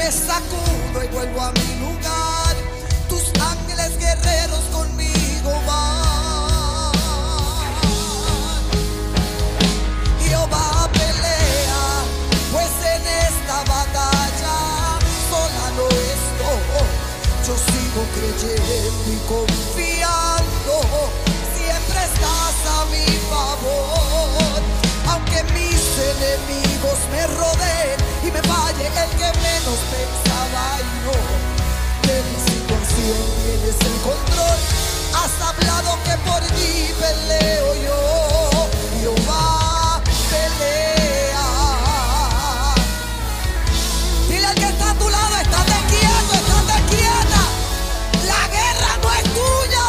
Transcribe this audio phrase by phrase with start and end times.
[0.00, 2.54] me sacudo y vuelvo a mi lugar.
[3.08, 6.92] Tus ángeles guerreros conmigo van.
[10.22, 11.84] Jehová pelea,
[12.52, 14.56] pues en esta batalla
[15.28, 16.86] sola no estoy.
[17.46, 20.76] Yo sigo creyendo y confiando.
[21.58, 24.60] Siempre estás a mi favor,
[25.10, 31.16] aunque mis enemigos me rodeen y me falle el que menos pensaba y no.
[32.06, 34.58] De mi situación tienes el control,
[35.20, 38.00] has hablado que por ti peleo yo.
[39.00, 41.48] Jehová pelea.
[44.28, 47.42] Dile al que está a tu lado, estate quieto, estate quieta.
[48.26, 49.86] La guerra no es tuya,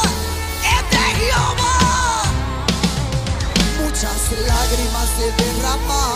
[0.76, 2.24] es de Jehová.
[3.84, 6.11] Muchas lágrimas se derraman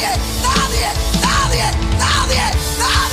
[0.00, 0.08] nadie,
[0.42, 0.90] nadie,
[1.22, 3.05] nadie, nadie,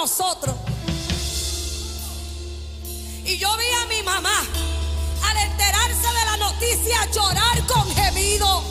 [0.00, 0.56] nosotros.
[3.22, 4.38] Y yo vi a mi mamá
[5.28, 8.64] al enterarse de la noticia llorar con gemido.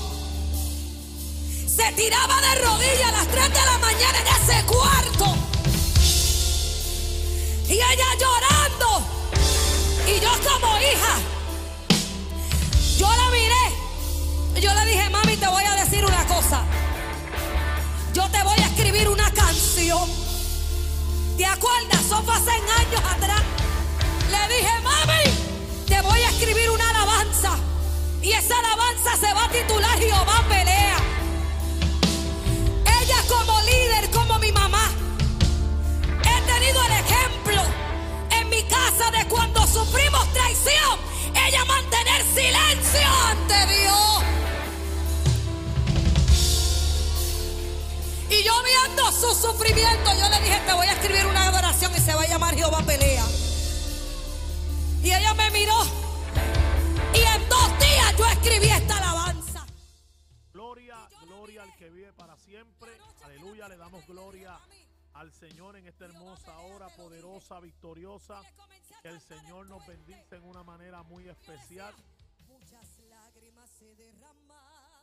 [1.67, 5.35] Se tiraba de rodillas a las 3 de la mañana en ese cuarto.
[7.67, 8.89] Y ella llorando.
[10.07, 11.15] Y yo como hija.
[12.97, 14.61] Yo la miré.
[14.61, 15.47] Yo le dije, mami, te
[21.39, 22.01] ¿Te acuerdas?
[22.01, 23.41] Eso fue hace años atrás.
[24.29, 27.51] Le dije, mami, te voy a escribir una alabanza.
[28.21, 30.88] Y esa alabanza se va a titular Jehová pelea.
[49.19, 52.27] Su sufrimiento, yo le dije, te voy a escribir una adoración y se va a
[52.27, 53.25] llamar Jehová pelea.
[55.03, 55.75] Y ella me miró
[57.13, 59.65] y en dos días yo escribí esta alabanza.
[60.53, 60.95] Gloria,
[61.25, 62.91] gloria al que vive para siempre.
[63.23, 64.57] Aleluya, le damos gloria
[65.13, 68.41] al Señor en esta hermosa hora, poderosa, victoriosa.
[69.01, 71.93] Que el Señor nos bendice en una manera muy especial.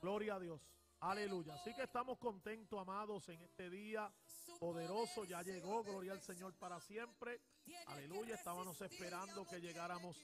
[0.01, 0.76] Gloria a Dios.
[1.01, 1.55] Aleluya.
[1.55, 4.13] Así que estamos contentos, amados, en este día
[4.59, 5.25] poderoso.
[5.25, 7.41] Ya llegó, gloria al Señor para siempre.
[7.87, 8.35] Aleluya.
[8.35, 10.17] Estábamos esperando que llegáramos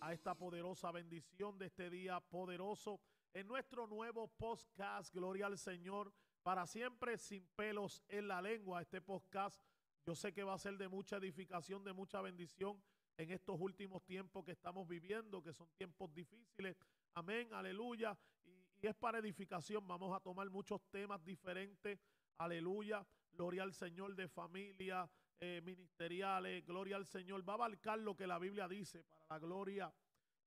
[0.00, 3.00] a esta poderosa bendición de este día poderoso
[3.34, 5.12] en nuestro nuevo podcast.
[5.12, 8.80] Gloria al Señor para siempre sin pelos en la lengua.
[8.80, 9.60] Este podcast
[10.06, 12.82] yo sé que va a ser de mucha edificación, de mucha bendición
[13.16, 16.76] en estos últimos tiempos que estamos viviendo, que son tiempos difíciles.
[17.14, 18.18] Amén, aleluya.
[18.82, 19.86] Y, es para edificación.
[19.86, 21.98] Vamos a tomar muchos temas diferentes.
[22.38, 23.06] Aleluya.
[23.32, 25.08] Gloria al Señor de familia,
[25.38, 26.64] eh, ministeriales.
[26.64, 27.46] Gloria al Señor.
[27.48, 29.94] Va a abarcar lo que la Biblia dice para la gloria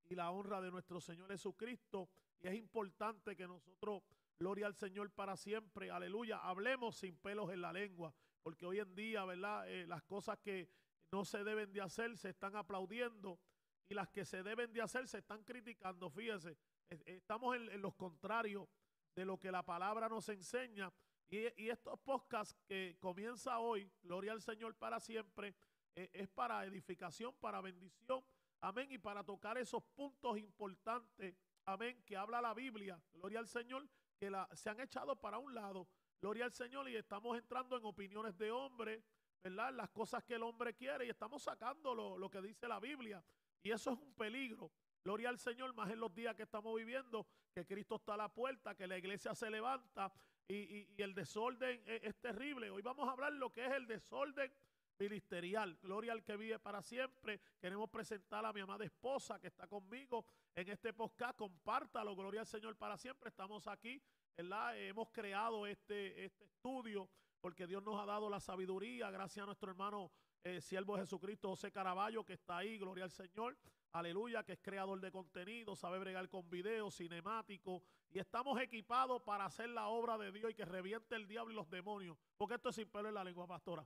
[0.05, 2.09] y la honra de nuestro Señor Jesucristo.
[2.39, 4.03] Y es importante que nosotros,
[4.37, 8.13] gloria al Señor para siempre, aleluya, hablemos sin pelos en la lengua.
[8.41, 9.69] Porque hoy en día, ¿verdad?
[9.69, 10.69] Eh, las cosas que
[11.11, 13.39] no se deben de hacer se están aplaudiendo
[13.87, 16.09] y las que se deben de hacer se están criticando.
[16.09, 16.57] Fíjese, es-
[17.05, 18.67] estamos en, los contrarios
[19.15, 20.91] de lo que la palabra nos enseña.
[21.29, 25.55] Y, estos podcasts que comienza hoy, Gloria al Señor para siempre,
[25.95, 28.23] eh, es para edificación, para bendición.
[28.61, 28.91] Amén.
[28.91, 31.35] Y para tocar esos puntos importantes,
[31.65, 35.53] amén, que habla la Biblia, gloria al Señor, que la, se han echado para un
[35.53, 35.87] lado,
[36.21, 39.03] gloria al Señor, y estamos entrando en opiniones de hombre,
[39.43, 39.73] ¿verdad?
[39.73, 43.23] Las cosas que el hombre quiere y estamos sacando lo, lo que dice la Biblia.
[43.61, 44.71] Y eso es un peligro.
[45.03, 48.29] Gloria al Señor, más en los días que estamos viviendo, que Cristo está a la
[48.33, 50.11] puerta, que la iglesia se levanta
[50.47, 52.69] y, y- el desorden es, terrible.
[52.69, 54.49] Hoy vamos a hablar lo que es el desorden
[54.97, 55.77] ministerial.
[55.81, 57.41] Gloria al que vive para siempre.
[57.59, 61.37] Queremos presentar a mi amada esposa que está conmigo en este podcast.
[61.37, 63.27] Compártalo, gloria al Señor para siempre.
[63.29, 64.01] Estamos aquí.
[64.37, 67.09] Hemos creado este, este estudio
[67.41, 70.09] porque Dios nos ha dado la sabiduría, gracias a nuestro hermano
[70.45, 73.57] eh, siervo Jesucristo José Caraballo, que está ahí, gloria al Señor.
[73.93, 77.83] Aleluya, que es creador de contenido, sabe bregar con videos, cinemáticos.
[78.09, 81.55] Y estamos equipados para hacer la obra de Dios y que reviente el diablo y
[81.55, 82.17] los demonios.
[82.35, 83.85] Porque esto es sin pelo en la lengua, pastora.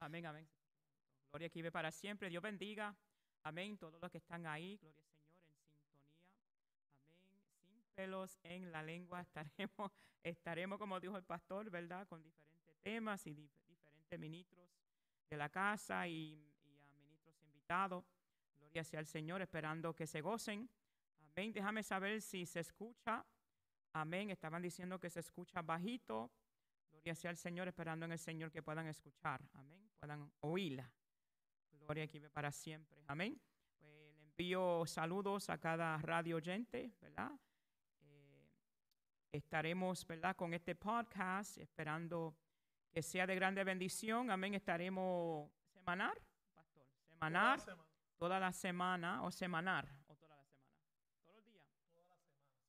[0.00, 0.48] Amén, amén.
[1.30, 2.28] Gloria que vive para siempre.
[2.28, 2.96] Dios bendiga.
[3.44, 3.78] Amén.
[3.78, 4.76] Todos los que están ahí.
[4.76, 6.58] Gloria al Señor en sintonía.
[7.22, 7.46] Amén.
[7.62, 12.08] Sin pelos en la lengua estaremos, estaremos como dijo el pastor, ¿verdad?
[12.08, 14.68] Con diferentes temas y diferentes ministros
[15.30, 18.04] de la casa y, y a ministros invitados.
[18.78, 20.70] Gloria sea al Señor, esperando que se gocen.
[21.20, 21.52] Amén.
[21.52, 23.26] Déjame saber si se escucha.
[23.92, 24.30] Amén.
[24.30, 26.30] Estaban diciendo que se escucha bajito.
[26.92, 29.42] Gloria sea al Señor, esperando en el Señor que puedan escuchar.
[29.54, 29.90] Amén.
[29.98, 30.88] Puedan oírla.
[31.72, 33.02] Gloria aquí para siempre.
[33.08, 33.40] Amén.
[33.80, 37.32] Pues le envío saludos a cada radio oyente, ¿verdad?
[38.02, 38.46] Eh,
[39.32, 40.36] estaremos, ¿verdad?
[40.36, 42.36] Con este podcast, esperando
[42.92, 44.30] que sea de grande bendición.
[44.30, 44.54] Amén.
[44.54, 46.16] Estaremos semanal,
[46.54, 46.86] pastor.
[47.08, 47.87] Semanal.
[48.18, 49.88] Toda la semana o semanal.
[50.08, 50.18] O.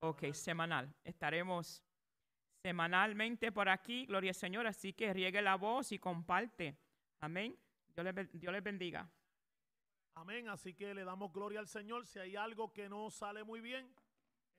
[0.01, 0.93] Ok, semanal.
[1.03, 1.83] Estaremos
[2.61, 4.67] semanalmente por aquí, gloria al Señor.
[4.67, 6.77] Así que riegue la voz y comparte.
[7.19, 7.57] Amén.
[7.95, 9.09] Dios les, bendiga.
[10.15, 10.47] Amén.
[10.47, 12.05] Así que le damos gloria al Señor.
[12.05, 13.93] Si hay algo que no sale muy bien,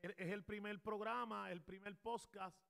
[0.02, 2.60] es el primer programa, el primer podcast.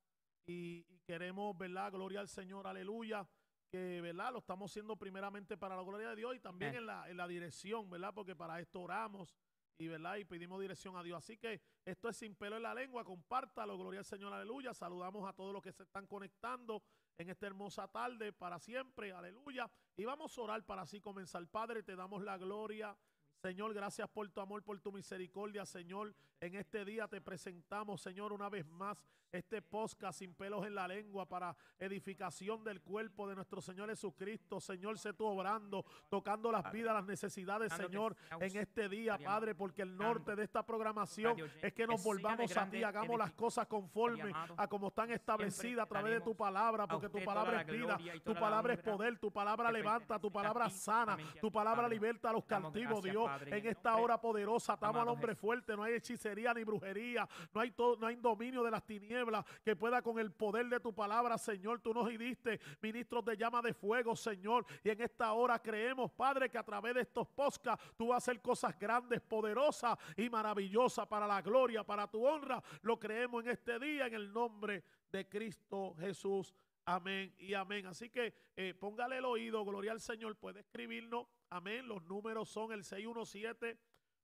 [0.47, 1.91] Y, queremos, ¿verdad?
[1.93, 3.27] Gloria al Señor, aleluya.
[3.71, 4.33] Que, ¿verdad?
[4.33, 7.29] Lo estamos haciendo primeramente para la gloria de Dios y también en la, en la
[7.29, 8.13] dirección, ¿verdad?
[8.13, 9.37] Porque para esto oramos
[9.81, 11.19] y verdad y pedimos dirección a Dios.
[11.19, 14.75] Así que esto es sin pelo en la lengua, compártalo, gloria al Señor, aleluya.
[14.75, 16.83] Saludamos a todos los que se están conectando
[17.17, 19.71] en esta hermosa tarde para siempre, aleluya.
[19.97, 21.47] Y vamos a orar para así comenzar.
[21.49, 22.97] Padre, te damos la gloria.
[23.43, 26.15] Señor, gracias por tu amor, por tu misericordia, Señor.
[26.41, 30.89] En este día te presentamos, Señor, una vez más este podcast sin pelos en la
[30.89, 34.61] lengua para edificación del cuerpo de nuestro Señor Jesucristo.
[34.61, 39.83] Señor, sé tú obrando, tocando las vidas, las necesidades, Señor, en este día, Padre, porque
[39.83, 44.33] el norte de esta programación es que nos volvamos a ti, hagamos las cosas conforme
[44.57, 48.35] a como están establecidas a través de tu palabra, porque tu palabra es vida, tu
[48.35, 53.03] palabra es poder, tu palabra levanta, tu palabra sana, tu palabra liberta a los cautivos,
[53.03, 53.30] Dios.
[53.47, 57.71] En esta hora poderosa, estamos al hombre fuerte, no hay hechicería ni brujería, no hay,
[57.71, 61.39] todo, no hay dominio de las tinieblas que pueda con el poder de tu palabra,
[61.39, 61.81] Señor.
[61.81, 64.67] Tú nos diste ministros de llama de fuego, Señor.
[64.83, 68.19] Y en esta hora creemos, Padre, que a través de estos podcasts tú vas a
[68.19, 72.63] hacer cosas grandes, poderosas y maravillosas para la gloria, para tu honra.
[72.83, 76.55] Lo creemos en este día en el nombre de Cristo Jesús.
[76.85, 77.87] Amén y amén.
[77.87, 80.37] Así que eh, póngale el oído, gloria al Señor.
[80.37, 81.27] Puede escribirnos.
[81.51, 81.87] Amén.
[81.87, 83.79] Los números son el 617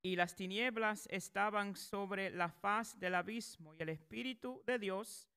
[0.01, 5.27] y las tinieblas estaban sobre la faz del abismo, y el Espíritu de Dios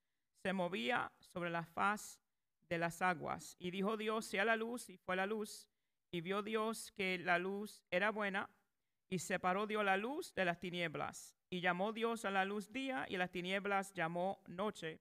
[0.43, 2.21] se movía sobre la faz
[2.69, 3.57] de las aguas.
[3.59, 5.69] Y dijo Dios, sea la luz, y fue la luz,
[6.11, 8.49] y vio Dios que la luz era buena,
[9.11, 11.37] y separó Dios la luz de las tinieblas.
[11.51, 15.01] Y llamó Dios a la luz día y las tinieblas llamó noche.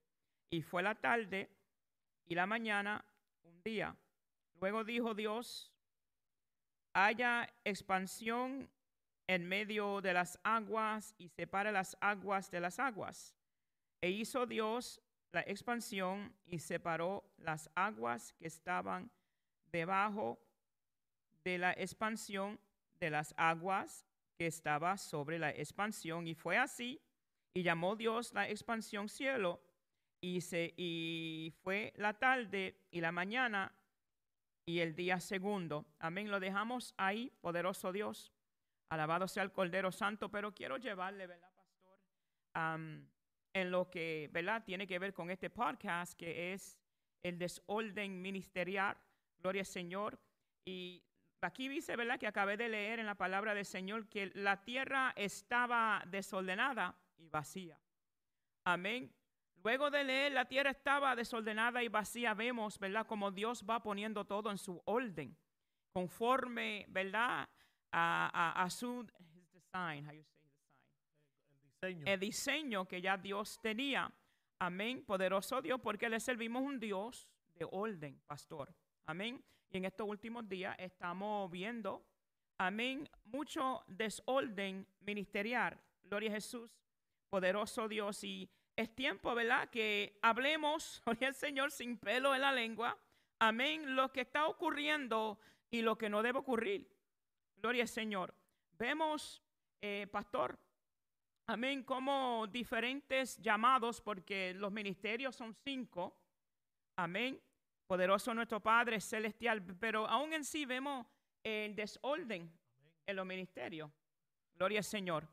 [0.50, 1.48] Y fue la tarde
[2.26, 3.04] y la mañana
[3.44, 3.96] un día.
[4.60, 5.72] Luego dijo Dios,
[6.92, 8.68] haya expansión
[9.28, 13.36] en medio de las aguas y separe las aguas de las aguas.
[14.00, 15.00] E hizo Dios
[15.30, 19.08] la expansión y separó las aguas que estaban
[19.70, 20.40] debajo
[21.44, 22.58] de la expansión
[23.00, 24.06] de las aguas
[24.38, 26.26] que estaba sobre la expansión.
[26.26, 27.00] Y fue así,
[27.54, 29.60] y llamó Dios la expansión cielo,
[30.22, 33.74] y, se, y fue la tarde y la mañana
[34.66, 35.86] y el día segundo.
[35.98, 36.30] Amén.
[36.30, 38.30] Lo dejamos ahí, poderoso Dios.
[38.90, 41.98] Alabado sea el Cordero Santo, pero quiero llevarle, ¿verdad, pastor?
[43.52, 44.62] en lo que, ¿verdad?
[44.64, 46.78] Tiene que ver con este podcast, que es
[47.22, 48.96] el desorden ministerial.
[49.38, 50.20] Gloria al Señor.
[50.66, 51.02] Y
[51.46, 52.18] aquí dice, ¿verdad?
[52.18, 57.28] Que acabé de leer en la palabra del Señor que la tierra estaba desordenada y
[57.28, 57.78] vacía.
[58.64, 59.12] Amén.
[59.62, 62.34] Luego de leer, la tierra estaba desordenada y vacía.
[62.34, 63.06] Vemos, ¿verdad?
[63.06, 65.36] Como Dios va poniendo todo en su orden,
[65.92, 67.48] conforme, ¿verdad?
[67.92, 69.06] A, su
[69.52, 70.88] design, how you say design?
[71.50, 72.04] El diseño.
[72.06, 74.10] El diseño que ya Dios tenía.
[74.58, 75.04] Amén.
[75.04, 78.74] Poderoso Dios, porque le servimos un Dios de orden, pastor.
[79.06, 79.42] Amén.
[79.70, 82.04] Y en estos últimos días estamos viendo,
[82.58, 85.80] amén, mucho desorden ministerial.
[86.02, 86.76] Gloria a Jesús,
[87.28, 88.24] poderoso Dios.
[88.24, 89.70] Y es tiempo, ¿verdad?
[89.70, 92.98] Que hablemos, oye el Señor, sin pelo en la lengua.
[93.38, 93.94] Amén.
[93.94, 95.38] Lo que está ocurriendo
[95.70, 96.90] y lo que no debe ocurrir.
[97.56, 98.34] Gloria al Señor.
[98.72, 99.40] Vemos,
[99.80, 100.58] eh, pastor,
[101.46, 106.16] amén, como diferentes llamados, porque los ministerios son cinco.
[106.96, 107.40] Amén.
[107.90, 109.64] Poderoso nuestro Padre celestial.
[109.80, 111.04] Pero aún en sí vemos
[111.42, 112.48] el desorden
[113.04, 113.90] en los ministerios.
[114.54, 115.28] Gloria al Señor.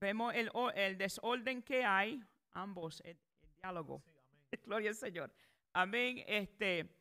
[0.00, 2.20] Vemos el, el desorden que hay
[2.54, 3.16] ambos, el,
[3.62, 4.02] diálogo.
[4.64, 5.32] Gloria al Señor.
[5.74, 6.24] Amén.
[6.26, 6.92] Este,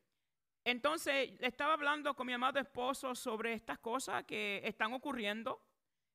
[0.63, 5.65] entonces, estaba hablando con mi amado esposo sobre estas cosas que están ocurriendo,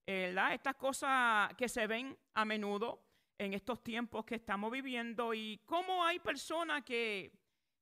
[0.06, 0.54] ¿verdad?
[0.54, 3.02] Estas cosas que se ven a menudo
[3.36, 7.32] en estos tiempos que estamos viviendo y cómo hay personas que,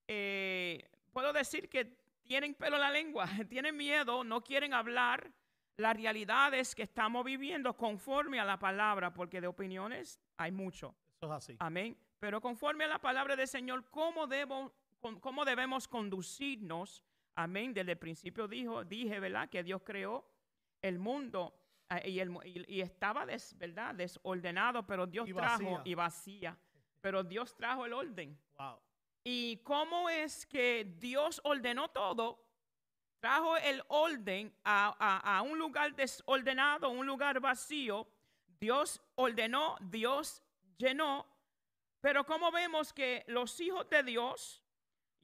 [0.08, 5.33] eh, puedo decir que tienen pelo en la lengua, tienen miedo, no quieren hablar
[5.77, 10.94] las realidades que estamos viviendo conforme a la palabra, porque de opiniones hay mucho.
[11.16, 11.57] Eso es así.
[11.61, 11.96] Amén.
[12.18, 14.72] Pero conforme a la palabra del Señor, ¿cómo, debo,
[15.20, 17.03] cómo debemos conducirnos?
[17.35, 17.72] Amén.
[17.72, 19.48] Desde el principio dijo, dije, ¿verdad?
[19.48, 20.24] Que Dios creó
[20.81, 21.55] el mundo
[21.90, 22.37] eh, y, el,
[22.68, 23.94] y, estaba, ¿verdad?
[23.94, 26.57] Desordenado, pero Dios trajo y vacía.
[27.00, 28.38] Pero Dios trajo el orden.
[28.57, 28.79] Wow.
[29.24, 32.44] Y cómo es que Dios ordenó todo,
[33.18, 38.06] trajo el orden a, a un lugar desordenado, un lugar vacío.
[38.60, 40.42] Dios ordenó, Dios
[40.76, 41.26] llenó,
[42.04, 44.62] pero como vemos que los hijos de Dios,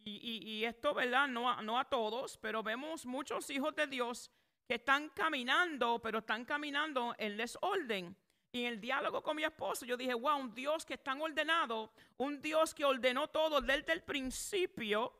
[0.02, 1.28] y, esto, ¿verdad?
[1.28, 4.30] No a, no a todos, pero vemos muchos hijos de Dios
[4.66, 8.16] que están caminando, pero están caminando en desorden.
[8.52, 11.20] Y en el diálogo con mi esposo, yo dije, wow, un Dios que es tan
[11.20, 15.12] ordenado, un Dios que ordenó todo desde el principio,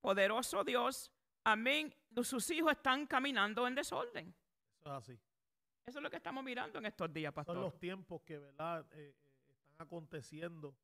[0.00, 1.12] poderoso Dios,
[1.44, 4.34] amén, sus hijos están caminando en desorden.
[4.80, 5.18] Eso es así.
[5.86, 7.54] Eso es lo que estamos mirando en estos días, pastor.
[7.54, 8.84] Son los tiempos que, ¿verdad?
[8.92, 9.14] Eh,
[9.78, 10.76] aconteciendo,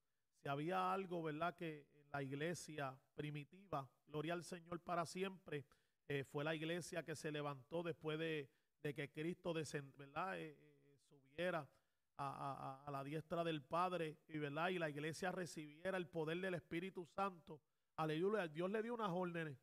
[0.43, 1.55] si había algo, ¿verdad?
[1.55, 5.65] Que en la iglesia primitiva, gloria al Señor para siempre,
[6.09, 8.49] eh, fue la iglesia que se levantó después de,
[8.83, 9.55] que Cristo
[9.97, 10.39] ¿verdad?
[10.39, 10.57] Eh,
[11.37, 11.69] eh, subiera
[12.19, 14.69] a, la diestra del Padre y, ¿verdad?
[14.69, 17.61] y la iglesia recibiera el poder del Espíritu Santo.
[17.97, 19.59] Aleluya, Dios le dio unas órdenes.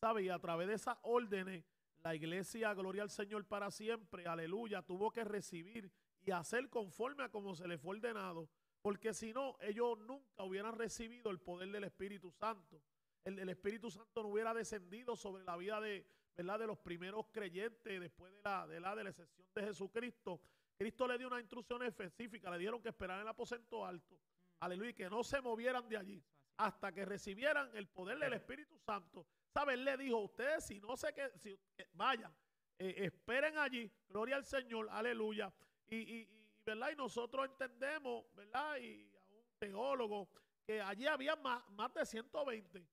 [0.00, 0.24] ¿Sabe?
[0.24, 1.64] Y a través de esas órdenes,
[2.02, 5.90] la iglesia, gloria al Señor para siempre, aleluya, tuvo que recibir
[6.22, 8.48] y hacer conforme a como se le fue ordenado,
[8.82, 12.80] porque si no, ellos nunca hubieran recibido el poder del Espíritu Santo.
[13.24, 16.58] El, Espíritu Santo no hubiera descendido sobre la vida de, ¿verdad?
[16.58, 20.40] de los primeros creyentes después de la, de la, de la excepción de Jesucristo.
[20.80, 24.18] Cristo le dio una instrucción específica, le dieron que esperar en el aposento alto.
[24.60, 26.24] Aleluya, y que no se movieran de allí
[26.56, 29.26] hasta que recibieran el poder del Espíritu Santo.
[29.52, 29.84] ¿Saben?
[29.84, 31.54] Le dijo, ustedes si no sé qué, si,
[31.92, 32.34] vayan,
[32.78, 35.52] eh, esperen allí, gloria al Señor, aleluya.
[35.86, 36.26] Y,
[36.64, 36.92] ¿verdad?
[36.92, 38.78] y nosotros entendemos, ¿verdad?
[38.78, 40.30] Y a un teólogo,
[40.64, 42.86] que allí había más, más de 120.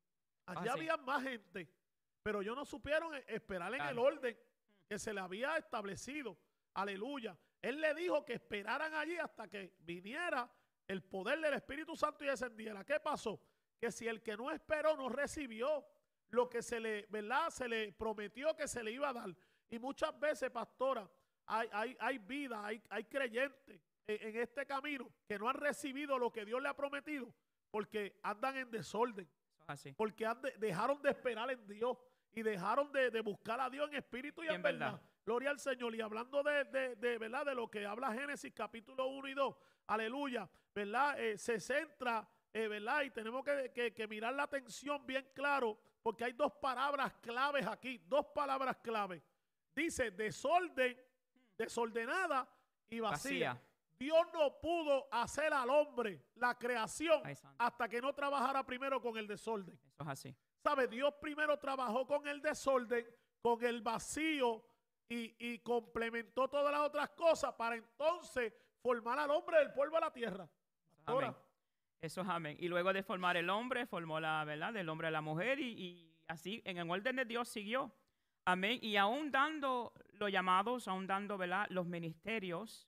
[0.48, 1.70] Allí ah, había más gente.
[2.22, 4.38] Pero ellos no supieron esperar en el orden
[4.90, 6.38] que se le había establecido.
[6.74, 7.38] Aleluya.
[7.62, 10.50] Él le dijo que esperaran allí hasta que viniera
[10.88, 12.84] el poder del Espíritu Santo y descendiera.
[12.84, 13.42] ¿Qué pasó?
[13.80, 15.86] Que si el que no esperó no recibió
[16.30, 17.50] lo que se le, ¿verdad?
[17.50, 19.36] Se le prometió que se le iba a dar.
[19.70, 21.10] Y muchas veces, pastora,
[21.46, 26.32] hay, hay, hay vida, hay, hay creyentes en, este camino que no han recibido lo
[26.32, 27.34] que Dios le ha prometido
[27.70, 29.30] porque andan en desorden.
[29.98, 30.26] Porque
[30.60, 31.98] dejaron de esperar en Dios
[32.32, 35.02] y dejaron de, buscar a Dios en espíritu y, en, verdad.
[35.28, 35.94] Gloria al Señor.
[35.94, 37.46] Y hablando de, de, ¿verdad?
[37.48, 39.56] de lo que habla Génesis capítulo 1 y 2,
[39.88, 41.20] aleluya, ¿verdad?
[41.20, 43.02] Eh, se centra, eh, ¿verdad?
[43.02, 48.02] Y tenemos que, que, mirar la atención bien claro, porque hay dos palabras claves aquí,
[48.08, 49.22] dos palabras claves.
[49.76, 50.98] Dice desorden
[51.58, 52.48] desordenada
[52.90, 53.62] y vacía.
[54.00, 59.18] Dios no pudo hacer al hombre la creación Ay, hasta que no trabajara primero con
[59.18, 59.78] el desorden.
[59.92, 60.36] Eso es así.
[60.64, 60.88] ¿Sabe?
[60.88, 63.06] Dios primero trabajó con el desorden,
[63.42, 64.64] con el vacío
[65.10, 70.02] y, y complementó todas las otras cosas para entonces formar al hombre del polvo a
[70.02, 70.48] la tierra.
[71.06, 71.42] Ahora, Amén.
[72.00, 72.56] Eso es amén.
[72.60, 75.72] Y luego de formar el hombre, formó la verdad del hombre a la mujer y,
[75.72, 77.92] y así en el orden de Dios siguió.
[78.46, 78.78] Amén.
[78.84, 81.66] Y aún dando los llamados, aún dando ¿verdad?
[81.70, 82.88] los ministerios,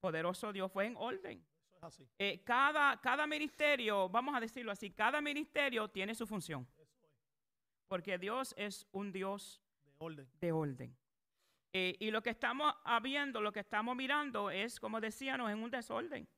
[0.00, 1.44] poderoso Dios fue en orden.
[1.66, 2.08] eso es así.
[2.18, 6.66] Eh, cada, cada ministerio, vamos a decirlo así, cada ministerio tiene su función.
[7.88, 10.28] Porque Dios es un Dios De orden.
[10.40, 10.96] de orden.
[11.72, 15.70] Eh, y lo que estamos viendo, lo que estamos mirando es, como decíamos, en un
[15.70, 16.28] desorden.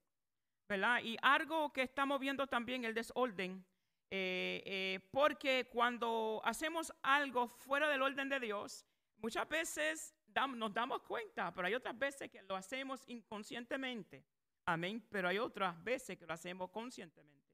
[0.68, 1.00] ¿Verdad?
[1.02, 3.64] Y algo que estamos viendo también, el desorden,
[4.10, 8.84] eh, eh, porque cuando hacemos algo fuera del orden de Dios,
[9.16, 14.24] muchas veces dam- nos damos cuenta, pero hay otras veces que lo hacemos inconscientemente.
[14.66, 15.06] Amén.
[15.10, 17.48] Pero hay otras veces que lo hacemos conscientemente.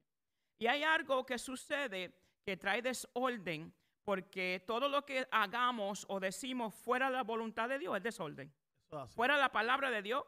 [0.59, 2.13] Y hay algo que sucede
[2.45, 3.73] que trae desorden,
[4.05, 8.53] porque todo lo que hagamos o decimos fuera de la voluntad de Dios es desorden.
[8.91, 9.13] Es.
[9.13, 10.23] Fuera de la palabra de Dios,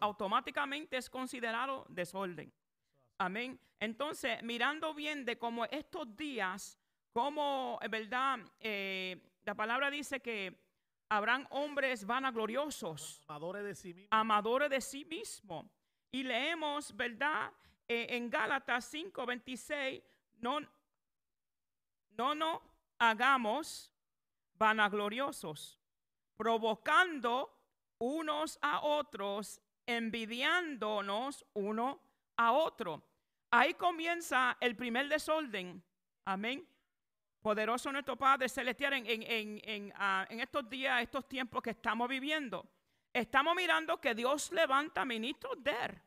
[0.00, 2.52] automáticamente es considerado desorden.
[3.18, 3.60] Amén.
[3.78, 6.78] Entonces, mirando bien de cómo estos días,
[7.12, 10.58] como, en verdad, eh, la palabra dice que
[11.10, 14.08] habrán hombres vanagloriosos Amadores de sí mismos.
[14.10, 15.70] amadores de sí mismo.
[16.10, 17.52] Y leemos, ¿verdad?
[17.86, 20.02] Eh, en Gálatas 5:26,
[20.38, 20.60] no,
[22.10, 22.60] no nos
[23.00, 23.92] hagamos
[24.54, 25.80] vanagloriosos,
[26.36, 27.52] provocando
[27.98, 32.00] unos a otros, envidiándonos uno
[32.36, 33.02] a otro.
[33.50, 35.82] Ahí comienza el primer desorden.
[36.24, 36.66] Amén.
[37.42, 42.08] Poderoso nuestro Padre Celestial en, en- en- ah, en estos días, estos tiempos que estamos
[42.08, 42.66] viviendo.
[43.12, 46.00] Estamos mirando que Dios levanta ministros de.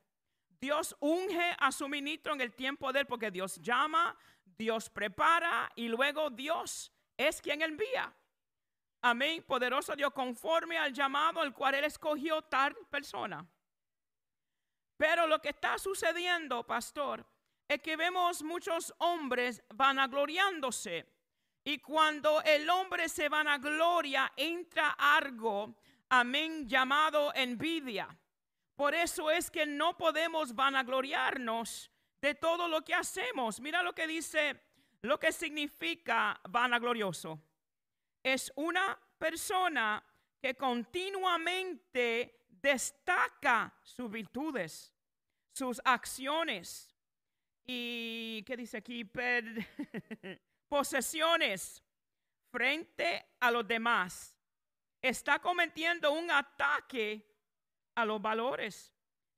[0.62, 4.15] Dios unge a su ministro en el tiempo de él porque Dios llama,
[4.58, 8.13] Dios prepara y luego Dios es quien envía.
[9.02, 9.44] Amén.
[9.44, 13.46] Poderoso Dios conforme al llamado al cual él escogió tal persona.
[14.96, 17.26] Pero lo que está sucediendo, pastor,
[17.68, 21.06] es que vemos muchos hombres vanagloriándose.
[21.66, 25.76] Y cuando el hombre se vanagloria, entra algo,
[26.10, 28.08] amén, llamado envidia.
[28.76, 31.92] Por eso es que no podemos vanagloriarnos
[32.23, 33.59] de todo lo que hacemos.
[33.59, 34.57] Mira lo que dice,
[35.01, 37.38] lo que significa vanaglorioso.
[38.23, 40.01] Es una persona
[40.41, 44.93] que continuamente destaca sus virtudes,
[45.51, 46.95] sus acciones
[47.65, 49.03] y, ¿qué dice aquí?
[50.69, 51.83] Posesiones
[52.49, 54.39] frente a los demás.
[55.01, 57.21] Está cometiendo un ataque
[57.95, 58.93] a los valores.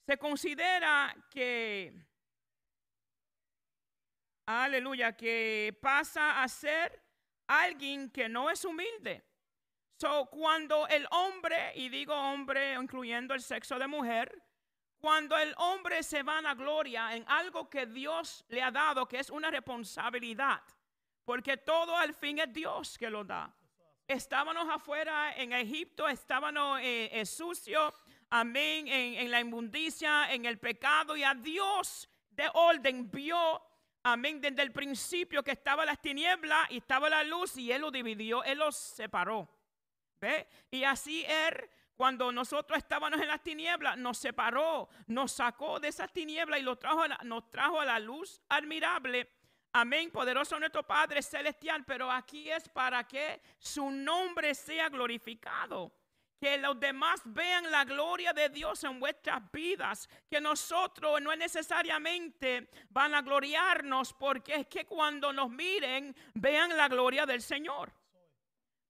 [0.06, 2.14] Se considera que,
[4.46, 7.02] aleluya, que pasa a ser
[7.48, 9.24] alguien que no es humilde.
[9.98, 14.44] So, cuando el hombre, y digo hombre incluyendo el sexo de mujer,
[14.98, 19.20] cuando el hombre se va a gloria en algo que Dios le ha dado, que
[19.20, 20.62] es una responsabilidad,
[21.24, 23.54] porque todo al fin es Dios que lo da.
[24.08, 27.94] Estábamos afuera en Egipto, estábamos eh, eh, sucios,
[28.30, 33.62] amén, en, en la inmundicia, en el pecado, y a Dios de orden vio,
[34.06, 37.92] amén, desde el principio que estaba las tinieblas y estaba la luz, y Él lo
[37.92, 39.50] dividió, Él los separó.
[40.22, 40.48] ¿Ve?
[40.72, 46.12] Y así Él, cuando nosotros estábamos en las tinieblas, nos separó, nos sacó de esas
[46.14, 49.30] tinieblas y lo trajo a la- nos trajo a la luz admirable.
[49.74, 55.92] Amén, poderoso nuestro Padre Celestial, pero aquí es para que su nombre sea glorificado.
[56.46, 60.08] Que los demás vean la gloria de Dios en vuestras vidas.
[60.30, 66.78] Que nosotros no es necesariamente van a gloriarnos, porque es que cuando nos miren, vean
[66.78, 67.92] la gloria del Señor.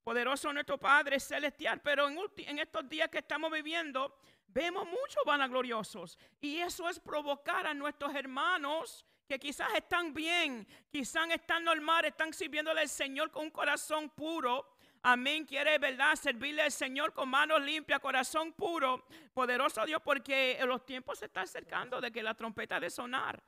[0.04, 6.18] Poderoso nuestro Padre Celestial, pero en, en estos días que estamos viviendo, vemos muchos vanagloriosos.
[6.42, 12.34] Y eso es provocar a nuestros hermanos que quizás están bien, quizás están normal, están
[12.34, 14.75] sirviéndole al Señor con un corazón puro.
[15.08, 16.16] Amén, quiere, ¿verdad?
[16.16, 19.06] Servirle al Señor con manos limpias, corazón puro.
[19.32, 23.40] Poderoso Dios, porque los tiempos se están acercando de que la trompeta de sonar,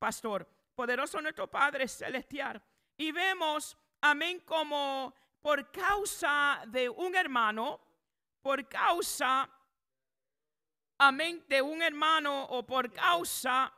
[0.00, 0.48] pastor.
[0.74, 2.60] Poderoso nuestro Padre Celestial.
[2.96, 7.80] Y vemos, amén, como por causa de un hermano,
[8.42, 9.48] por causa,
[10.98, 13.72] amén, de un hermano o por causa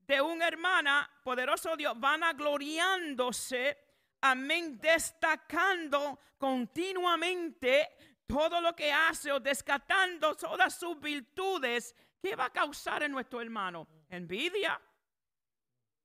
[0.00, 3.85] de una hermana, poderoso Dios, van a gloriándose,
[4.30, 7.88] amén, destacando continuamente
[8.26, 11.94] todo lo que hace o descartando todas sus virtudes
[12.26, 13.86] ¿qué va a causar en nuestro hermano?
[14.08, 14.80] Envidia.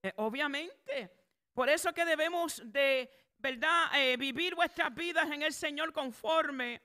[0.03, 1.12] Eh, obviamente.
[1.53, 6.81] Por eso que debemos de, ¿verdad?, eh, vivir vuestras vidas en el Señor conforme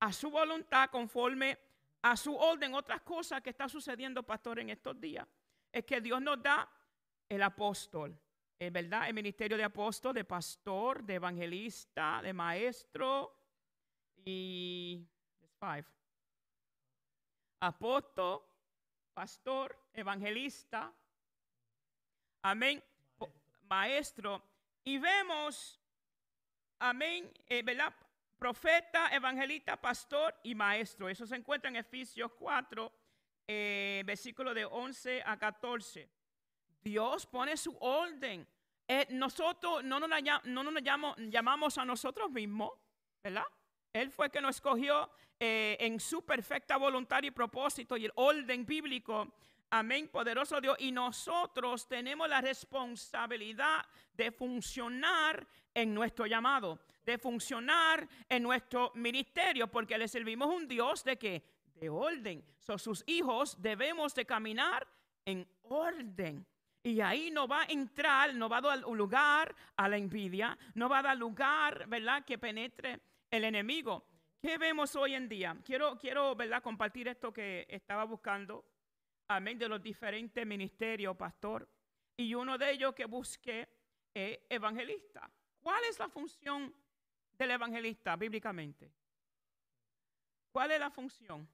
[0.00, 1.58] a su voluntad, conforme
[2.02, 2.74] a su orden.
[2.74, 5.26] Otras cosas que está sucediendo, pastor, en estos días,
[5.72, 6.68] es que Dios nos da
[7.28, 8.16] el apóstol,
[8.58, 9.08] eh, ¿verdad?
[9.08, 13.34] El ministerio de apóstol, de pastor, de evangelista, de maestro
[14.24, 15.06] y...
[15.58, 15.86] Five.
[17.60, 18.42] Apóstol,
[19.14, 20.92] pastor, evangelista,
[22.42, 22.82] amén,
[23.62, 24.42] maestro.
[24.84, 25.80] Y vemos,
[26.78, 27.94] amén, eh, ¿verdad?
[28.38, 31.08] Profeta, evangelista, pastor y maestro.
[31.08, 32.92] Eso se encuentra en Efesios 4,
[33.46, 36.10] eh, versículo de 11 a 14.
[36.84, 38.46] Dios pone su orden.
[38.86, 40.10] Eh, nosotros no nos,
[40.44, 42.72] no nos llamamos, llamamos a nosotros mismos,
[43.22, 43.46] ¿verdad?
[43.92, 49.34] Él fue que nos escogió en su perfecta voluntad y propósito y el orden bíblico
[49.76, 50.76] Amén, poderoso Dios.
[50.78, 55.44] Y nosotros tenemos la responsabilidad de funcionar
[55.74, 61.42] en nuestro llamado, de funcionar en nuestro ministerio, porque le servimos un Dios de que
[61.74, 62.44] de orden.
[62.60, 64.86] So, sus hijos debemos de caminar
[65.24, 66.46] en orden.
[66.86, 70.88] Y ahí no va a entrar, no va a dar lugar a la envidia, no
[70.88, 74.06] va a dar lugar, ¿verdad?, que penetre el enemigo.
[74.38, 75.56] ¿Qué vemos hoy en día?
[75.64, 78.66] Quiero, quiero, ¿verdad?, compartir esto que estaba buscando
[79.28, 81.66] amén, de los diferentes ministerios, pastor.
[82.18, 83.66] Y uno de ellos que busqué
[84.12, 85.30] es evangelista.
[85.62, 86.74] ¿Cuál es la función
[87.38, 88.92] del evangelista bíblicamente?
[90.52, 91.48] ¿Cuál es la función?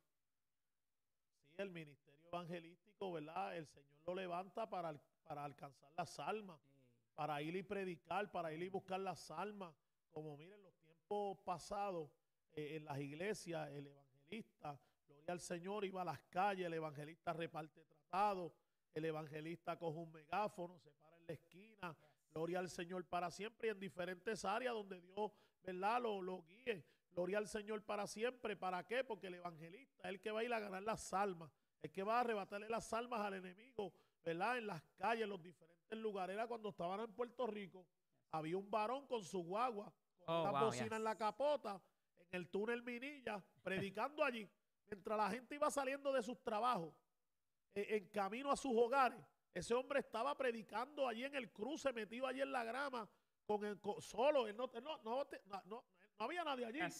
[1.47, 3.57] Sí, el ministerio evangelístico, ¿verdad?
[3.57, 4.93] El Señor lo levanta para,
[5.31, 6.61] para alcanzar las almas,
[7.15, 9.73] para ir y predicar, para ir y buscar las almas.
[10.11, 12.11] Como miren, los tiempos pasados
[12.51, 17.33] eh, en las iglesias, el evangelista Gloria al Señor, iba a las calles, el evangelista
[17.33, 18.53] reparte tratados,
[18.93, 21.97] el evangelista coge un megáfono, se para en la esquina.
[22.35, 25.31] Gloria al Señor para siempre y en diferentes áreas donde Dios,
[25.63, 26.03] ¿verdad?
[26.03, 26.85] Lo, lo guíe.
[27.13, 28.57] Gloria al Señor para siempre.
[28.57, 29.05] ¿Para qué?
[29.05, 32.03] Porque el evangelista es el que va a ir a ganar las almas, el que
[32.03, 34.59] va a arrebatarle las almas al enemigo, ¿verdad?
[34.59, 36.35] En las calles, en los diferentes lugares.
[36.35, 37.87] Era cuando estaban en Puerto Rico,
[38.31, 39.93] había un varón con su guagua,
[40.25, 41.81] con oh, una bocina en la capota,
[42.19, 44.49] en el túnel Minilla, predicando allí.
[44.89, 46.95] Mientras la gente iba saliendo de sus trabajos,
[47.75, 49.21] eh, en camino a sus hogares,
[49.55, 53.09] ese hombre estaba predicando allí en el cruce, metido allí en la grama,
[53.47, 54.53] con el, solo.
[54.53, 54.71] no,
[55.65, 55.85] no,
[56.19, 56.81] había nadie allí.
[56.81, 56.95] Allí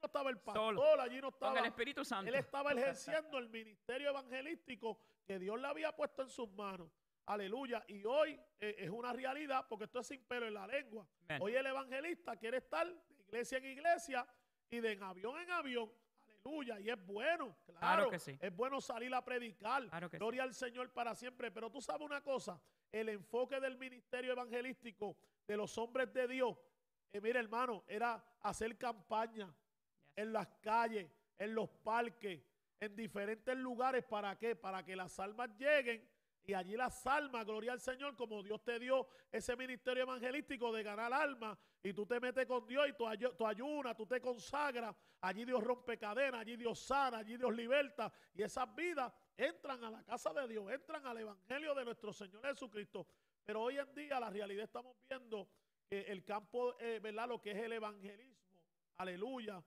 [0.00, 1.58] no estaba el pastor, allí no estaba.
[1.58, 2.28] el Espíritu Santo.
[2.28, 6.90] Él estaba ejerciendo el ministerio evangelístico que Dios le había puesto en sus manos.
[7.26, 7.84] Aleluya.
[7.88, 11.06] Y hoy eh, es una realidad porque esto es sin pelo en la lengua.
[11.40, 14.26] Hoy el evangelista quiere estar de iglesia en iglesia
[14.70, 15.90] y de en avión en avión
[16.80, 18.38] y es bueno, claro, que sí.
[18.40, 22.60] es bueno salir a predicar, gloria al Señor para siempre, pero tú sabes una cosa,
[22.92, 26.56] el enfoque del ministerio evangelístico de los hombres de Dios,
[27.12, 29.52] eh, mira hermano, era hacer campaña
[30.14, 32.40] en las calles, en los parques,
[32.80, 34.56] en diferentes lugares, ¿para qué?
[34.56, 36.08] Para que las almas lleguen
[36.46, 40.84] y allí las almas, gloria al Señor, como Dios te dio ese ministerio evangelístico de
[40.84, 43.04] ganar almas, y tú te metes con Dios y tú,
[43.36, 48.12] tú ayunas, tú te consagras, allí Dios rompe cadenas, allí Dios sana, allí Dios liberta,
[48.32, 52.44] y esas vidas entran a la casa de Dios, entran al evangelio de nuestro Señor
[52.46, 53.06] Jesucristo.
[53.44, 55.48] Pero hoy en día la realidad estamos viendo
[55.88, 57.28] que el campo, eh, ¿verdad?
[57.28, 58.36] Lo que es el evangelismo,
[58.96, 59.62] aleluya,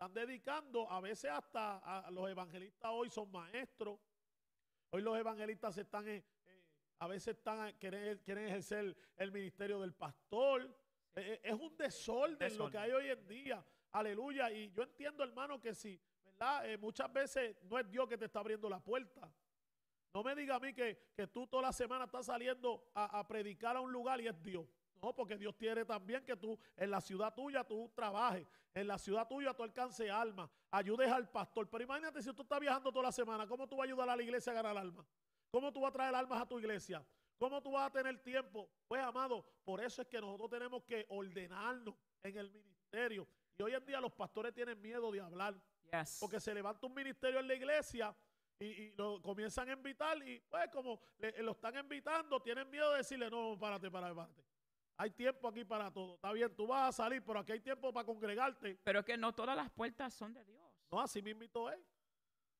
[0.00, 3.98] están dedicando, a veces hasta a los evangelistas hoy son maestros,
[4.92, 6.24] Hoy los evangelistas están, eh,
[6.98, 10.62] a veces están, quieren, quieren ejercer el ministerio del pastor.
[11.14, 13.64] Eh, eh, es un desorden, lo que hay hoy en día.
[13.92, 14.50] Aleluya.
[14.50, 16.66] Y yo entiendo, hermano, que sí, ¿verdad?
[16.80, 19.30] muchas veces no es Dios que te está abriendo la puerta.
[20.14, 23.76] No me diga a mí que, tú toda la semana estás saliendo a, a predicar
[23.76, 24.66] a un lugar y es Dios.
[25.02, 28.98] No, porque Dios quiere también que tú en la ciudad tuya tú trabajes, en la
[28.98, 31.68] ciudad tuya tú alcances almas, ayudes al pastor.
[31.68, 34.16] Pero imagínate si tú estás viajando toda la semana, ¿cómo tú vas a ayudar a
[34.16, 35.06] la iglesia a ganar almas?
[35.50, 37.04] ¿Cómo tú vas a traer almas a tu iglesia?
[37.38, 38.68] ¿Cómo tú vas a tener tiempo?
[38.86, 43.26] Pues, amado, por eso es que nosotros tenemos que ordenarnos en el ministerio.
[43.56, 45.60] Y hoy en día los pastores tienen miedo de hablar.
[46.20, 48.14] Porque se levanta un ministerio en la iglesia
[48.60, 51.00] y, lo comienzan a invitar y pues como
[51.38, 54.49] lo están invitando, tienen miedo de decirle, no, párate, párate, párate.
[55.00, 56.16] Hay tiempo aquí para todo.
[56.16, 58.78] Está bien, tú vas a salir, pero aquí hay tiempo para congregarte.
[58.84, 60.60] Pero es que no todas las puertas son de Dios.
[60.92, 61.82] No, así invitó él.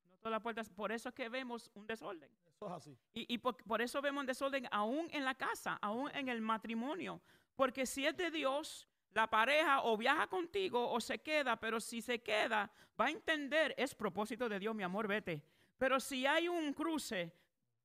[0.05, 2.31] No todas las puertas, por eso es que vemos un desorden.
[2.47, 2.97] Eso es así.
[3.13, 7.21] Y, por, eso vemos un desorden aún en la casa, aún en el matrimonio.
[7.55, 12.01] Porque si es de Dios, la pareja o viaja contigo o se queda, pero si
[12.01, 15.43] se queda, va a entender, es propósito de Dios, mi amor, vete.
[15.77, 17.31] Pero si hay un cruce,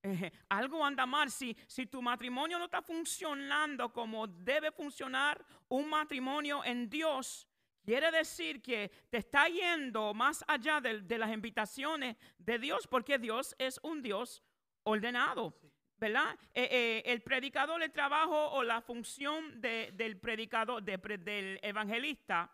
[0.06, 1.30] eh, algo anda mal.
[1.30, 7.46] Si, si tu matrimonio no está funcionando como debe funcionar un matrimonio en Dios,
[7.84, 13.18] quiere decir que te está yendo más allá de, de las invitaciones de Dios, porque
[13.18, 14.42] Dios es un Dios
[14.84, 15.54] ordenado.
[15.98, 16.38] ¿verdad?
[16.54, 22.50] Eh, eh, el predicador, el trabajo o la función del predicador, del evangelista,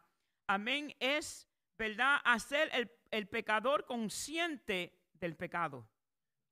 [0.46, 2.18] amén, es, ¿verdad?
[2.24, 5.88] Hacer el, el, pecador consciente del pecado.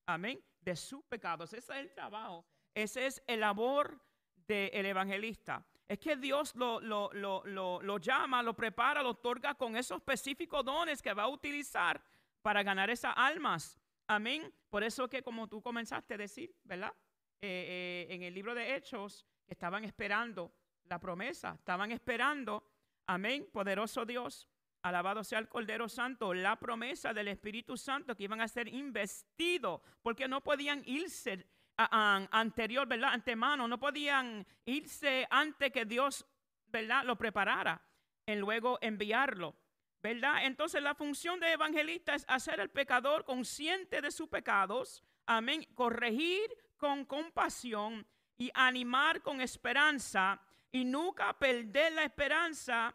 [0.07, 1.53] Amén, de sus pecados.
[1.53, 2.45] Ese es el trabajo,
[2.75, 4.01] ese es el labor
[4.47, 5.65] del evangelista.
[5.89, 7.43] Es que Dios lo, lo, lo,
[7.83, 12.01] lo, llama, lo prepara, lo otorga con esos específicos dones que va a utilizar
[12.43, 13.79] para ganar esas almas.
[14.07, 14.53] Amén.
[14.69, 16.93] Por eso que como tú comenzaste a decir, ¿verdad?
[17.41, 20.53] Eh, eh, en el libro de Hechos, estaban esperando
[20.85, 22.63] la promesa, estaban esperando,
[23.07, 24.49] amén, poderoso Dios,
[24.83, 29.81] alabado sea el Cordero Santo, la promesa del Espíritu Santo que iban a ser investidos,
[30.03, 33.13] porque no podían irse anterior, ¿verdad?
[33.13, 36.27] Antemano, no podían irse antes que Dios,
[36.67, 37.05] ¿verdad?
[37.05, 37.83] Lo preparara
[38.27, 39.57] en luego enviarlo.
[40.03, 40.45] ¿verdad?
[40.45, 46.41] Entonces la función de evangelista es hacer al pecador consciente de sus pecados, amén, corregir
[46.79, 48.07] con compasión
[48.39, 50.41] y animar con esperanza
[50.73, 52.95] y nunca perder la esperanza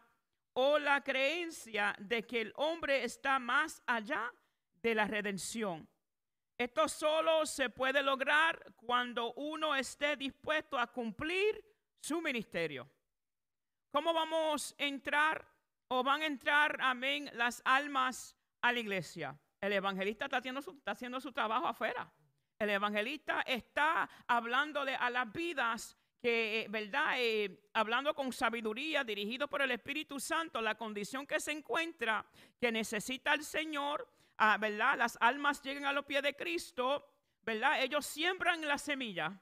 [0.58, 4.32] o la creencia de que el hombre está más allá
[4.82, 5.88] de la redención.
[6.56, 11.62] Esto solo se puede lograr cuando uno esté dispuesto a cumplir
[12.00, 12.90] su ministerio.
[13.90, 15.46] ¿Cómo vamos a entrar
[15.88, 19.38] o van a entrar, amén, las almas a la iglesia.
[19.60, 22.10] El evangelista está haciendo su, está haciendo su trabajo afuera.
[22.58, 27.14] El evangelista está hablándole a las vidas que, eh, ¿verdad?
[27.18, 32.24] Eh, hablando con sabiduría, dirigido por el Espíritu Santo, la condición que se encuentra,
[32.60, 34.96] que necesita el Señor, ah, ¿verdad?
[34.96, 37.06] Las almas lleguen a los pies de Cristo,
[37.42, 37.82] ¿verdad?
[37.82, 39.40] Ellos siembran la semilla,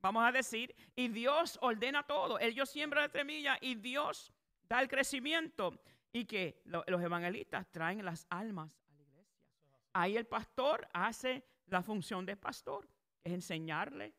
[0.00, 2.38] vamos a decir, y Dios ordena todo.
[2.38, 4.32] Ellos siembran la semilla y Dios
[4.68, 5.78] da el crecimiento
[6.12, 9.40] y que los evangelistas traen las almas a la iglesia.
[9.92, 12.88] Ahí el pastor hace la función de pastor,
[13.22, 14.14] es enseñarle,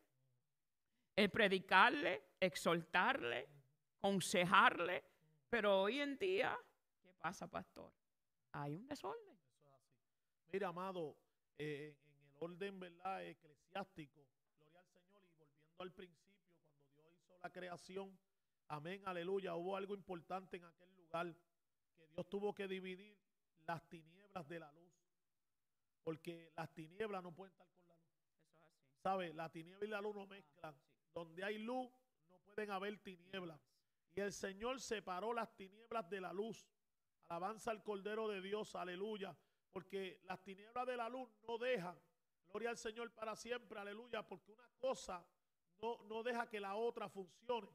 [1.16, 3.48] el predicarle, exhortarle,
[3.98, 5.04] aconsejarle.
[5.50, 6.56] Pero hoy en día,
[7.02, 7.92] ¿qué pasa, pastor?
[8.52, 9.36] Hay un desorden.
[10.52, 11.16] Mira, amado,
[11.58, 13.24] eh, en el orden ¿verdad?
[13.24, 14.24] eclesiástico,
[14.54, 18.16] gloria al Señor, y volviendo al principio, cuando Dios hizo la creación,
[18.68, 19.54] Amén, aleluya.
[19.54, 21.34] Hubo algo importante en aquel lugar
[21.96, 23.16] que Dios tuvo que dividir
[23.66, 24.92] las tinieblas de la luz.
[26.02, 28.10] Porque las tinieblas no pueden estar con la luz.
[28.44, 29.02] Eso es así.
[29.02, 29.34] ¿Sabe?
[29.34, 30.74] La tiniebla y la luz no mezclan.
[31.16, 31.90] Donde hay luz
[32.28, 33.58] no pueden haber tinieblas.
[34.14, 36.68] Y el Señor separó las tinieblas de la luz.
[37.30, 39.34] Alabanza al Cordero de Dios, aleluya.
[39.72, 41.98] Porque las tinieblas de la luz no dejan.
[42.50, 44.28] Gloria al Señor para siempre, aleluya.
[44.28, 45.26] Porque una cosa
[45.80, 47.70] no, no deja que la otra funcione.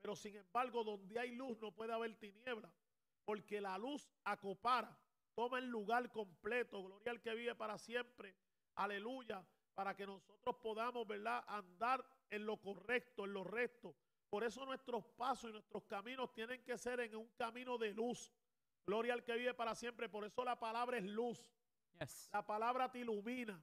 [0.00, 2.72] Pero sin embargo, donde hay luz no puede haber tiniebla,
[3.26, 4.98] porque la luz acopara,
[5.34, 8.34] toma el lugar completo, gloria al que vive para siempre,
[8.76, 13.94] aleluya, para que nosotros podamos, ¿verdad?, andar en lo correcto, en lo recto.
[14.28, 18.32] Por eso nuestros pasos y nuestros caminos tienen que ser en un camino de luz.
[18.86, 20.08] Gloria al que vive para siempre.
[20.08, 21.52] Por eso la palabra es luz.
[22.32, 23.62] La palabra te ilumina.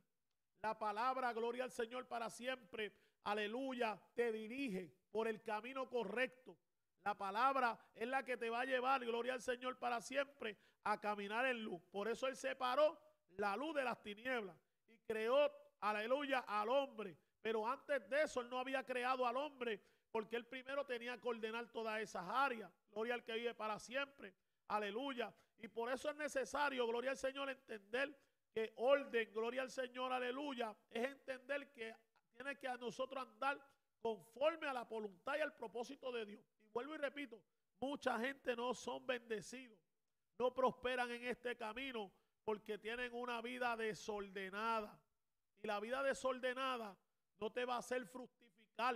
[0.61, 2.95] La palabra, gloria al Señor para siempre,
[3.25, 6.57] aleluya, te dirige por el camino correcto.
[7.03, 11.01] La palabra es la que te va a llevar, gloria al Señor, para siempre a
[11.01, 11.81] caminar en luz.
[11.91, 12.97] Por eso Él separó
[13.31, 14.55] la luz de las tinieblas
[14.87, 17.17] y creó, aleluya, al hombre.
[17.43, 19.79] Pero antes de eso Él no había creado al hombre
[20.09, 22.71] porque Él primero tenía que ordenar todas esas áreas.
[22.89, 24.33] Gloria al que vive para siempre.
[24.69, 25.31] Aleluya.
[25.59, 28.17] Y por eso es necesario, gloria al Señor, entender
[28.53, 31.93] que orden, gloria al Señor, aleluya, es entender que
[32.33, 33.59] tiene que a nosotros andar
[34.01, 36.45] conforme a la voluntad y al propósito de Dios.
[36.61, 37.41] Y vuelvo y repito,
[37.79, 39.77] mucha gente no son bendecidos,
[40.39, 42.11] no prosperan en este camino
[42.45, 44.97] porque tienen una vida desordenada.
[45.61, 46.97] Y la vida desordenada
[47.39, 48.95] no te va a hacer fructificar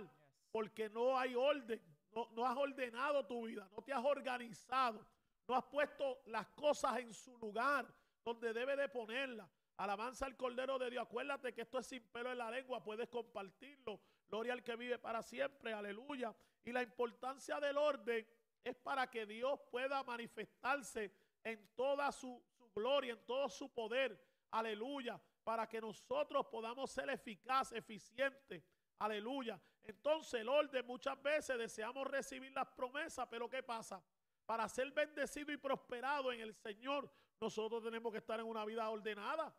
[0.50, 1.80] porque no hay orden,
[2.12, 5.04] no, no has ordenado tu vida, no te has organizado,
[5.46, 7.86] no has puesto las cosas en su lugar
[8.24, 9.48] donde debe de ponerlas.
[9.78, 11.04] Alabanza al Cordero de Dios.
[11.04, 12.82] Acuérdate que esto es sin pelo en la lengua.
[12.82, 14.00] Puedes compartirlo.
[14.28, 15.72] Gloria al que vive para siempre.
[15.72, 16.34] Aleluya.
[16.64, 18.26] Y la importancia del orden
[18.64, 21.12] es para que Dios pueda manifestarse
[21.44, 24.20] en toda su, su gloria, en todo su poder.
[24.50, 25.20] Aleluya.
[25.48, 28.62] Para que nosotros podamos ser eficaces, eficientes.
[28.98, 29.58] Aleluya.
[29.82, 34.04] Entonces el orden muchas veces deseamos recibir las promesas, pero ¿qué pasa?
[34.44, 38.90] Para ser bendecido y prosperado en el Señor, nosotros tenemos que estar en una vida
[38.90, 39.56] ordenada.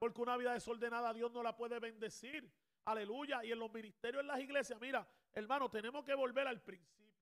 [0.00, 2.52] Porque una vida desordenada Dios no la puede bendecir.
[2.86, 3.44] Aleluya.
[3.44, 7.14] Y en los ministerios, en las iglesias, mira, hermano, tenemos que volver al principio.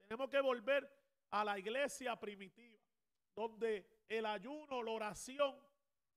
[0.00, 0.90] Tenemos que volver
[1.28, 2.80] a la iglesia primitiva,
[3.34, 5.73] donde el ayuno, la oración,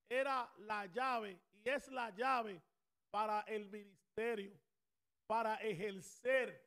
[0.08, 2.62] era la llave y es la llave
[3.10, 4.58] para el ministerio,
[5.26, 6.66] para ejercer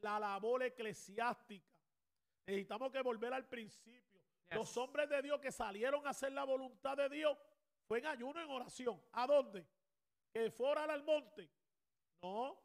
[0.00, 1.72] la labor eclesiástica.
[2.46, 4.20] Necesitamos que volver al principio.
[4.50, 7.38] Los hombres de Dios que salieron a hacer la voluntad de Dios
[7.86, 9.02] fue en ayuno, en oración.
[9.12, 9.66] ¿A dónde?
[10.32, 11.48] Que fuera al monte.
[12.22, 12.60] No.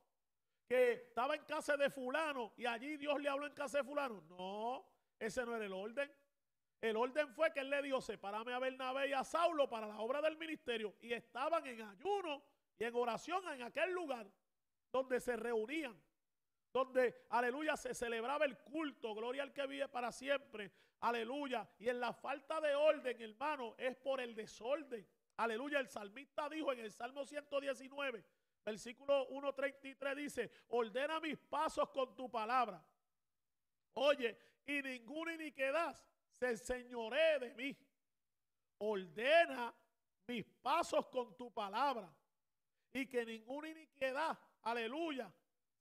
[0.67, 4.21] Que estaba en casa de fulano y allí Dios le habló en casa de fulano.
[4.21, 4.85] No,
[5.17, 6.11] ese no era el orden.
[6.79, 9.99] El orden fue que él le dio, sepárame a Bernabé y a Saulo para la
[9.99, 10.95] obra del ministerio.
[11.01, 12.43] Y estaban en ayuno
[12.77, 14.27] y en oración en aquel lugar
[14.91, 15.99] donde se reunían
[16.77, 21.67] donde, aleluya, se celebraba el culto, gloria al que vive para siempre, aleluya.
[21.79, 25.07] Y en la falta de orden, hermano, es por el desorden.
[25.37, 28.23] Aleluya, el salmista dijo en el Salmo 119,
[28.63, 32.83] versículo 133 dice, ordena mis pasos con tu palabra.
[33.93, 35.95] Oye, y ninguna iniquidad
[36.39, 37.77] se enseñoree de mí.
[38.79, 39.73] Ordena
[40.27, 42.13] mis pasos con tu palabra.
[42.93, 45.31] Y que ninguna iniquidad, aleluya,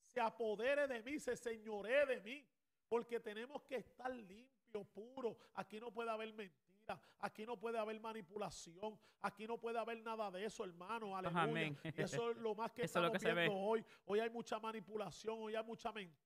[0.04, 2.46] se apodere de mí, se señoree de mí,
[2.88, 5.36] porque tenemos que estar limpios, puros.
[5.54, 10.30] Aquí no puede haber mentira, aquí no puede haber manipulación, aquí no puede haber nada
[10.30, 11.16] de eso, hermano.
[11.16, 11.74] Aleluya.
[11.96, 13.84] Eso es lo más que estamos viendo hoy.
[14.04, 16.25] Hoy hay mucha manipulación, hoy hay mucha mentira,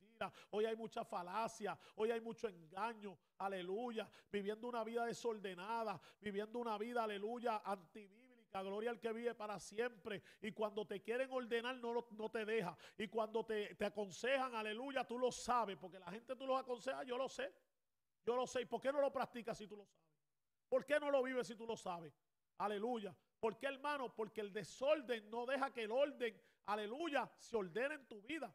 [0.50, 3.18] hoy hay mucha falacia, hoy hay mucho engaño.
[3.38, 4.08] Aleluya.
[4.30, 8.20] Viviendo una vida desordenada, viviendo una vida, aleluya, antivida
[8.58, 10.22] gloria al que vive para siempre.
[10.42, 12.76] Y cuando te quieren ordenar, no, no te deja.
[12.98, 15.76] Y cuando te, te, aconsejan, aleluya, tú lo sabes.
[15.76, 17.52] Porque la gente tú los aconseja, yo lo sé.
[18.24, 18.62] Yo lo sé.
[18.62, 20.00] ¿Y por qué no lo practicas si tú lo sabes?
[20.68, 22.12] ¿Por qué no lo vives si tú lo sabes?
[22.58, 23.16] Aleluya.
[23.38, 24.14] ¿Por qué, hermano?
[24.14, 28.54] Porque el desorden no deja que el orden, aleluya, se ordene en tu vida.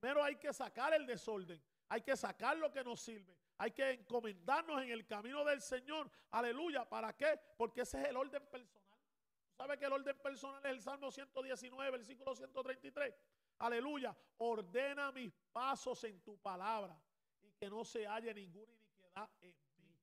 [0.00, 1.62] Primero hay que sacar el desorden.
[1.88, 3.36] Hay que sacar lo que nos sirve.
[3.56, 6.10] Hay que encomendarnos en el camino del Señor.
[6.30, 6.88] Aleluya.
[6.88, 7.38] ¿Para qué?
[7.56, 8.98] Porque ese es el orden personal.
[9.56, 13.12] ¿Sabe que el orden personal es el Salmo 119, versículo 133?
[13.58, 14.16] Aleluya.
[14.36, 16.96] Ordena mis pasos en tu palabra
[17.42, 19.98] y que no se haya ninguna iniquidad en mí.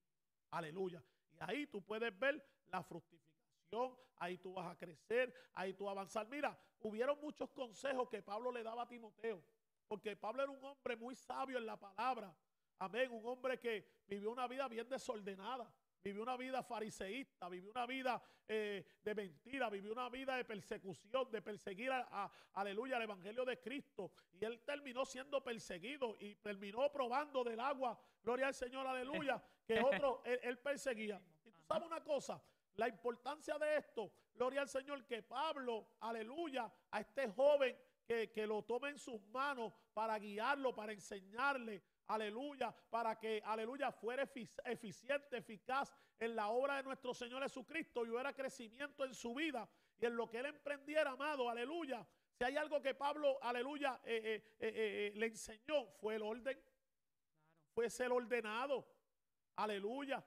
[0.51, 1.01] Aleluya.
[1.31, 6.27] Y ahí tú puedes ver la fructificación, ahí tú vas a crecer, ahí tú avanzar.
[6.27, 9.41] Mira, hubieron muchos consejos que Pablo le daba a Timoteo,
[9.87, 12.35] porque Pablo era un hombre muy sabio en la palabra.
[12.79, 15.71] Amén, un hombre que vivió una vida bien desordenada
[16.05, 21.31] vivió una vida fariseísta, vivió una vida eh, de mentira, vivió una vida de persecución,
[21.31, 24.11] de perseguir a, aleluya, al Evangelio de Cristo.
[24.39, 29.79] Y él terminó siendo perseguido y terminó probando del agua, gloria al Señor, aleluya, que
[29.81, 31.19] otro él, perseguía.
[31.43, 32.39] Y tú sabes una cosa,
[32.75, 37.75] la importancia de esto, gloria al Señor, que Pablo, aleluya, a este joven
[38.05, 43.91] que, que lo tome en sus manos para guiarlo, para enseñarle, aleluya, para que, aleluya,
[43.91, 49.33] fuera eficiente, eficaz en la obra de nuestro Señor Jesucristo y hubiera crecimiento en su
[49.33, 49.67] vida
[49.99, 52.05] y en lo que él emprendiera, amado, aleluya.
[52.37, 56.61] Si hay algo que Pablo, aleluya, eh, eh, eh, le enseñó, fue el orden,
[57.73, 58.85] fue ser ordenado,
[59.55, 60.23] aleluya,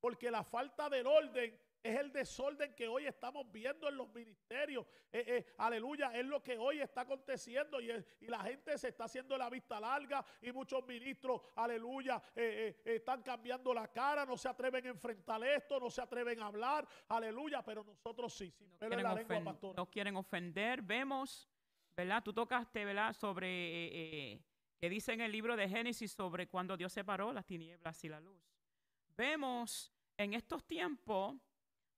[0.00, 4.86] porque la falta del orden es el desorden que hoy estamos viendo en los ministerios.
[5.12, 7.88] Eh, eh, aleluya, es lo que hoy está aconteciendo y,
[8.28, 13.72] la gente se está haciendo la vista larga y muchos ministros, aleluya, eh, están cambiando
[13.72, 17.84] la cara, no se atreven a enfrentar esto, no se atreven a hablar, aleluya, pero
[17.84, 20.82] nosotros sí, sin no quieren, la lengua, no quieren ofender.
[20.82, 21.48] Vemos,
[21.96, 22.22] ¿verdad?
[22.22, 23.14] Tú tocaste, ¿verdad?
[23.14, 24.42] Sobre,
[24.78, 28.20] que dice en el libro de Génesis sobre cuando Dios separó las tinieblas y la
[28.20, 28.42] luz.
[29.16, 31.36] Vemos en estos tiempos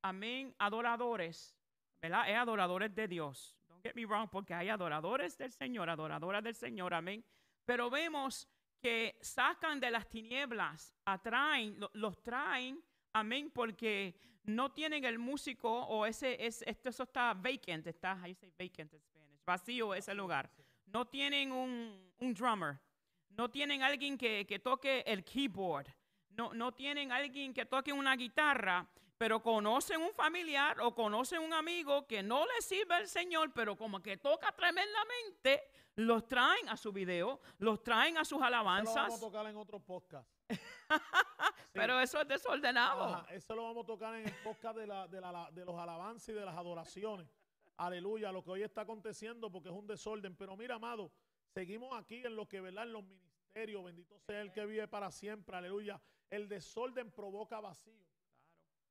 [0.02, 1.56] amén, adoradores,
[2.00, 2.28] ¿verdad?
[2.28, 3.58] Es adoradores de Dios.
[3.68, 7.24] Don't get me wrong, porque hay adoradores del Señor, adoradoras del Señor, amén.
[7.64, 8.48] Pero vemos
[8.80, 12.82] que sacan de las tinieblas, atraen, los traen,
[13.12, 18.32] amén, porque no tienen el músico o ese, es, esto, eso está vacant, está, ahí
[18.32, 20.50] dice vacant en Spanish, vacío ese lugar.
[20.86, 22.80] No tienen un, un drummer,
[23.28, 25.88] no tienen alguien que, que toque el keyboard,
[26.30, 28.88] no, no tienen alguien que toque una guitarra
[29.20, 33.76] pero conocen un familiar o conocen un amigo que no le sirve al Señor, pero
[33.76, 35.62] como que toca tremendamente,
[35.96, 38.94] los traen a su video, los traen a sus alabanzas.
[38.94, 40.26] Eso lo vamos a tocar en otro podcast.
[41.74, 43.26] Pero eso es desordenado.
[43.28, 46.56] eso lo vamos a tocar en el podcast de, de los alabanzas y de las
[46.56, 47.28] adoraciones.
[47.76, 50.34] Aleluya, lo que hoy está aconteciendo porque es un desorden.
[50.34, 51.12] Pero mira, amado,
[51.52, 52.84] seguimos aquí en lo que, ¿verdad?
[52.84, 55.54] En los ministerios, bendito sea el que vive para siempre.
[55.54, 56.00] Aleluya.
[56.30, 58.09] El desorden provoca vacío.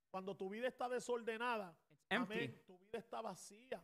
[0.10, 1.76] Cuando tu vida está desordenada,
[2.24, 3.82] amén, tu vida está vacía.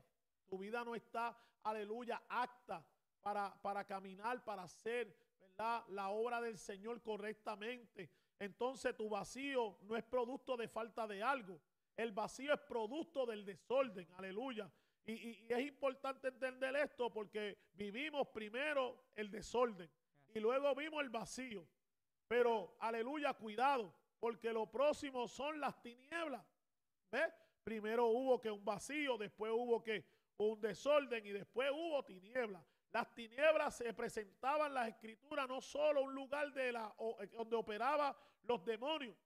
[0.47, 2.85] Tu vida no está, aleluya, acta
[3.21, 5.83] para, para caminar, para hacer, ¿verdad?
[5.89, 8.09] La obra del Señor correctamente.
[8.39, 11.59] Entonces tu vacío no es producto de falta de algo.
[11.95, 14.69] El vacío es producto del desorden, aleluya.
[15.05, 19.89] Y, y- y es importante entender esto porque vivimos primero el desorden
[20.33, 21.65] y luego vimos el vacío.
[22.27, 26.45] Pero, aleluya, cuidado, porque lo próximo son las tinieblas.
[27.11, 27.33] ¿Ves?
[27.63, 30.05] Primero hubo que un vacío, después hubo que
[30.37, 32.63] un desorden y después hubo tinieblas.
[32.91, 37.55] Las tinieblas se presentaban en las escrituras no solo un lugar de la, eh, donde
[37.55, 39.17] operaban los demonios,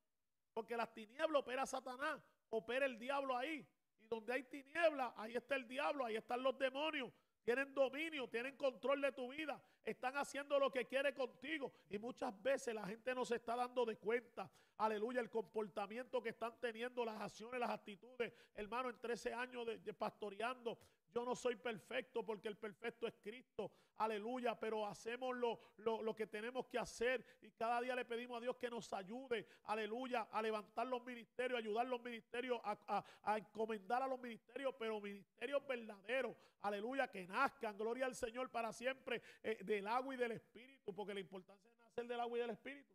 [0.53, 3.67] porque las tinieblas opera Satanás, opera el diablo ahí.
[3.99, 7.11] Y donde hay tinieblas, ahí está el diablo, ahí están los demonios.
[7.43, 11.71] Tienen dominio, tienen control de tu vida, están haciendo lo que quiere contigo.
[11.89, 16.29] Y muchas veces la gente no se está dando de cuenta, aleluya, el comportamiento que
[16.29, 18.33] están teniendo, las acciones, las actitudes.
[18.53, 20.77] Hermano, en 13 años de, de pastoreando,
[21.13, 26.15] yo no soy perfecto porque el perfecto es Cristo, aleluya, pero hacemos lo, lo, lo
[26.15, 30.27] que tenemos que hacer y cada día le pedimos a Dios que nos ayude, aleluya,
[30.31, 35.01] a levantar los ministerios, ayudar los ministerios, a, a- a encomendar a los ministerios, pero
[35.01, 40.33] ministerios verdaderos, aleluya, que nazcan, gloria al Señor para siempre, eh, del agua y del
[40.33, 42.93] espíritu, porque la importancia es nacer del agua y del espíritu.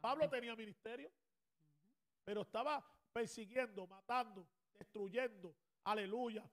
[0.00, 1.10] Pablo tenía ministerio,
[2.24, 4.46] pero estaba persiguiendo, matando,
[4.78, 5.54] destruyendo,
[5.84, 6.44] aleluya,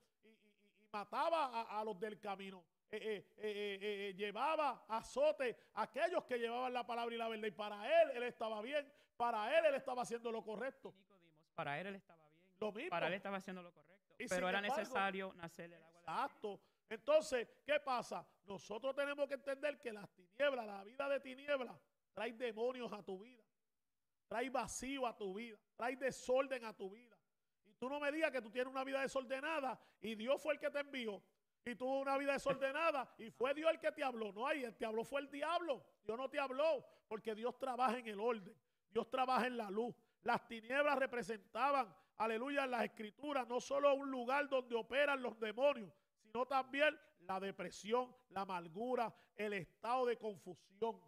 [0.93, 2.63] mataba a, a los del camino.
[2.91, 7.47] Eh, eh, eh, llevaba azote a aquellos que llevaban la palabra y la verdad.
[7.47, 8.87] Y para él, él estaba bien.
[9.17, 10.93] Para él, él estaba haciendo lo correcto.
[11.55, 12.39] Para él él estaba bien.
[12.59, 12.89] Lo mismo.
[12.91, 14.13] Para él estaba haciendo lo correcto.
[14.19, 15.99] Y pero era embargo- necesario nacer del agua.
[15.99, 16.61] Exacto.
[16.87, 18.27] Entonces, ¿qué pasa?
[18.45, 21.75] Nosotros tenemos que entender que las tinieblas, la vida de tinieblas,
[22.13, 23.43] trae demonios a tu vida.
[24.27, 25.57] Trae vacío a tu vida.
[25.75, 27.12] Trae desorden a tu vida.
[27.83, 30.69] Tú no me digas que tú tienes una vida desordenada y Dios fue el que
[30.69, 31.21] te envió.
[31.65, 34.31] Y tuvo una vida desordenada y fue Dios el que te habló.
[34.31, 35.83] No, ahí el te habló fue el diablo.
[36.01, 38.55] Dios no te habló porque Dios trabaja en el orden.
[38.89, 39.93] Dios trabaja en la luz.
[40.21, 45.91] Las tinieblas representaban, aleluya, en las escrituras, no solo un lugar donde operan los demonios,
[46.21, 51.01] sino también la depresión, la amargura, el estado de confusión.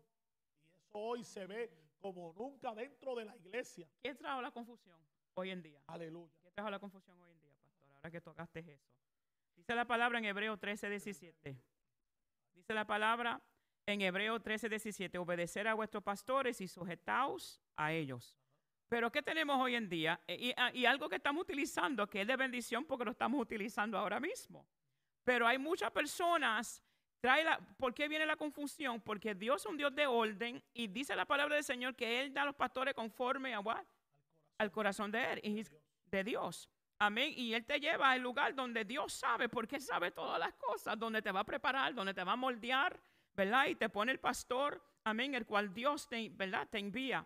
[0.62, 1.72] Y eso hoy se ve
[2.02, 3.88] como nunca dentro de la iglesia.
[4.02, 5.00] ¿Quién trajo la confusión
[5.36, 5.82] hoy en día?
[5.88, 6.45] Aleluya.
[6.56, 7.90] ¿Qué trajo la confusión hoy en día, pastor?
[7.98, 8.88] Ahora que tocaste eso.
[9.58, 11.62] Dice la palabra en Hebreo 13, 17.
[12.54, 13.42] Dice la palabra
[13.86, 15.18] en Hebreo 13, 17.
[15.18, 18.38] Obedecer a vuestros pastores y sujetaos a ellos.
[18.88, 20.22] Pero ¿qué tenemos hoy en día?
[20.28, 23.98] E- Y, y algo que estamos utilizando, que es de bendición porque lo estamos utilizando
[23.98, 24.66] ahora mismo.
[25.26, 26.82] Pero hay muchas personas,
[27.20, 29.02] trae la, ¿por qué viene la confusión?
[29.02, 32.34] Porque Dios es un Dios de orden y dice la palabra del Señor que Él
[32.34, 33.84] da a los pastores conforme a what?
[34.58, 35.66] al corazón de Él, y
[36.16, 36.70] de Dios.
[37.00, 37.34] Amén.
[37.36, 41.22] Y Él te lleva al lugar donde Dios sabe, porque sabe todas las cosas, donde
[41.22, 43.00] te va a preparar, donde te va a moldear,
[43.34, 43.68] ¿verdad?
[43.68, 46.68] Y te pone el pastor, amén, el cual Dios te, ¿verdad?
[46.70, 47.26] te envía.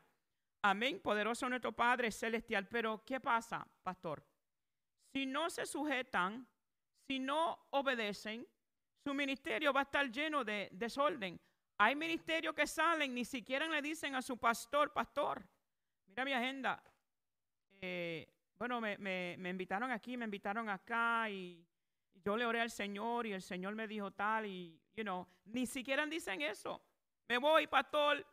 [0.64, 1.00] Amén.
[1.00, 2.68] Poderoso nuestro Padre celestial.
[2.68, 4.24] Pero, ¿qué pasa, pastor?
[5.14, 6.48] Si no se sujetan,
[7.08, 8.46] si no obedecen,
[9.04, 11.40] su ministerio va a estar lleno de desorden.
[11.78, 15.48] Hay ministerios que salen, ni siquiera le dicen a su pastor, pastor,
[16.08, 16.84] mira mi agenda.
[17.80, 18.28] Eh,
[18.60, 21.66] bueno, me, me- me invitaron aquí, me invitaron acá y
[22.24, 25.66] yo le oré al Señor y el Señor me dijo tal y, you know, ni
[25.66, 26.82] siquiera dicen eso.
[27.30, 28.26] Me voy, pastor,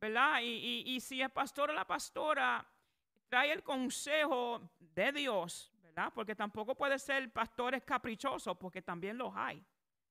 [0.00, 0.40] ¿verdad?
[0.40, 2.66] Y, y- y si el pastor o la pastora
[3.28, 6.10] trae el consejo de Dios, ¿verdad?
[6.14, 9.62] Porque tampoco puede ser pastores caprichosos, porque también los hay,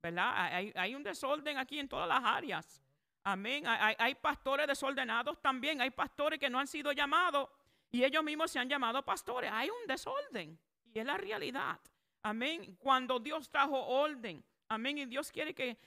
[0.03, 0.33] ¿verdad?
[0.35, 2.79] Hay, hay un desorden aquí en todas las áreas.
[3.23, 3.65] Amén.
[3.65, 7.49] Hay- hay pastores desordenados también, hay pastores que no han sido llamados
[7.91, 9.51] y ellos mismos se han llamado pastores.
[9.53, 10.57] Hay un desorden
[10.93, 11.79] y es la realidad.
[12.23, 12.77] Amén.
[12.79, 15.77] Cuando Dios trajo orden, amén, y Dios quiere que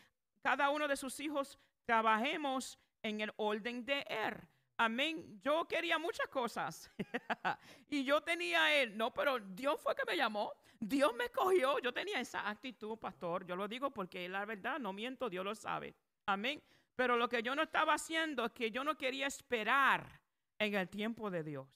[0.42, 4.34] cada uno de sus hijos trabajemos en el orden de Él.
[4.76, 5.40] Amén.
[5.42, 6.90] Yo quería muchas cosas
[7.88, 8.96] y yo tenía él.
[8.96, 10.52] No, pero Dios fue que me llamó.
[10.80, 11.78] Dios me cogió.
[11.78, 13.46] Yo tenía esa actitud, pastor.
[13.46, 15.94] Yo lo digo porque la verdad, no miento, Dios lo sabe.
[16.26, 16.61] Amén.
[16.96, 20.20] Pero lo que yo no estaba haciendo es que yo no quería esperar
[20.59, 21.68] en el tiempo de Dios.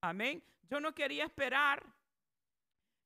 [0.00, 0.42] Amén.
[0.70, 1.84] Yo no quería esperar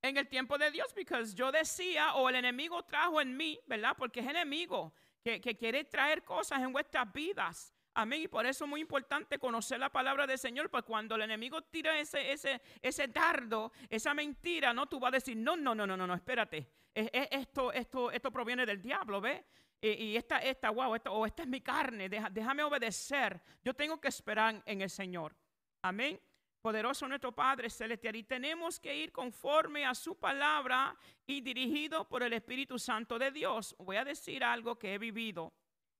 [0.02, 3.94] en el tiempo de Dios, porque yo decía, o el enemigo trajo en mí, ¿verdad?
[3.96, 7.72] Porque es enemigo que, que quiere traer cosas en vuestras vidas.
[7.94, 8.22] Amén.
[8.22, 11.62] Y por eso es muy importante conocer la palabra del Señor, porque cuando el enemigo
[11.62, 14.86] tira ese, ese, ese dardo, esa mentira, ¿no?
[14.86, 16.66] Tú vas a decir, no, no, no, no, no, no, espérate.
[16.94, 19.42] Es- es- esto, esto, esto proviene del diablo, ¿ves?
[19.80, 23.40] Y, y esta, esta, wow, esta, o esta es mi carne, deja- déjame obedecer.
[23.62, 25.36] Yo tengo que esperar en el Señor.
[25.82, 26.18] Amén.
[26.62, 30.96] Poderoso nuestro Padre celestial, y tenemos que ir conforme a su palabra
[31.26, 33.74] y dirigido por el Espíritu Santo de Dios.
[33.78, 35.52] Voy a decir algo que he vivido,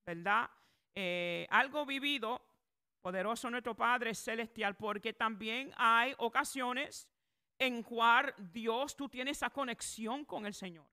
[0.07, 0.49] ¿verdad?
[0.95, 2.41] Eh, algo vivido,
[3.01, 7.09] poderoso nuestro Padre celestial, porque también hay ocasiones
[7.59, 10.87] en cual Dios, tú tienes esa conexión con el Señor.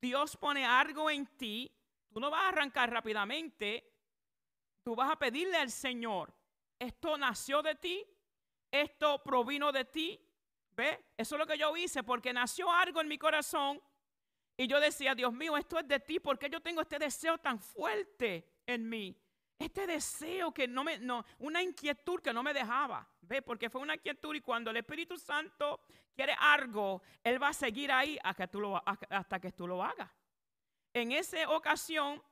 [0.00, 1.72] Dios pone algo en ti,
[2.12, 3.88] tú no vas a arrancar rápidamente,
[4.82, 6.34] tú vas a pedirle al Señor,
[6.78, 8.04] esto nació de ti,
[8.82, 10.20] esto provino de ti.
[10.76, 11.04] ¿Ve?
[11.16, 13.80] Eso es lo que yo hice porque nació algo en mi corazón
[14.56, 17.60] y yo decía, Dios mío, esto es de ti, porque yo tengo este deseo tan
[17.60, 19.16] fuerte en mí?
[19.58, 23.40] Este deseo que no me, no, una inquietud que no me dejaba, ¿ve?
[23.40, 25.80] Porque fue una inquietud y cuando el Espíritu Santo
[26.14, 29.82] quiere algo, Él va a seguir ahí hasta que tú lo, hasta que tú lo
[29.82, 30.10] hagas.
[30.92, 32.22] En esa ocasión,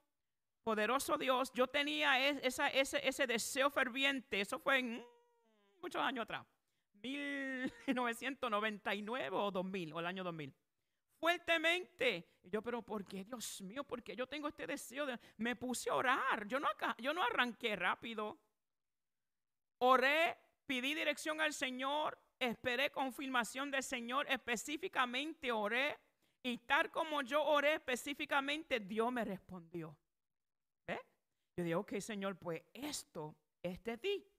[0.64, 5.04] poderoso Dios, yo tenía ese, ese deseo ferviente, eso fue en
[5.82, 6.46] muchos años atrás,
[7.02, 10.54] 1999 o 2000, o el año 2000.
[11.18, 12.26] Fuertemente.
[12.42, 13.84] Y yo, pero ¿por qué, Dios mío?
[13.84, 15.20] Porque yo tengo este deseo de...
[15.36, 16.48] Me puse a orar.
[16.48, 16.66] Yo no,
[16.98, 18.40] yo no arranqué rápido.
[19.78, 25.96] Oré, pedí dirección al Señor, esperé confirmación del Señor, específicamente oré.
[26.42, 29.96] Y tal como yo oré específicamente, Dios me respondió.
[30.88, 30.98] ¿Ve?
[31.56, 34.31] Yo digo, ok, Señor, pues esto es de ti.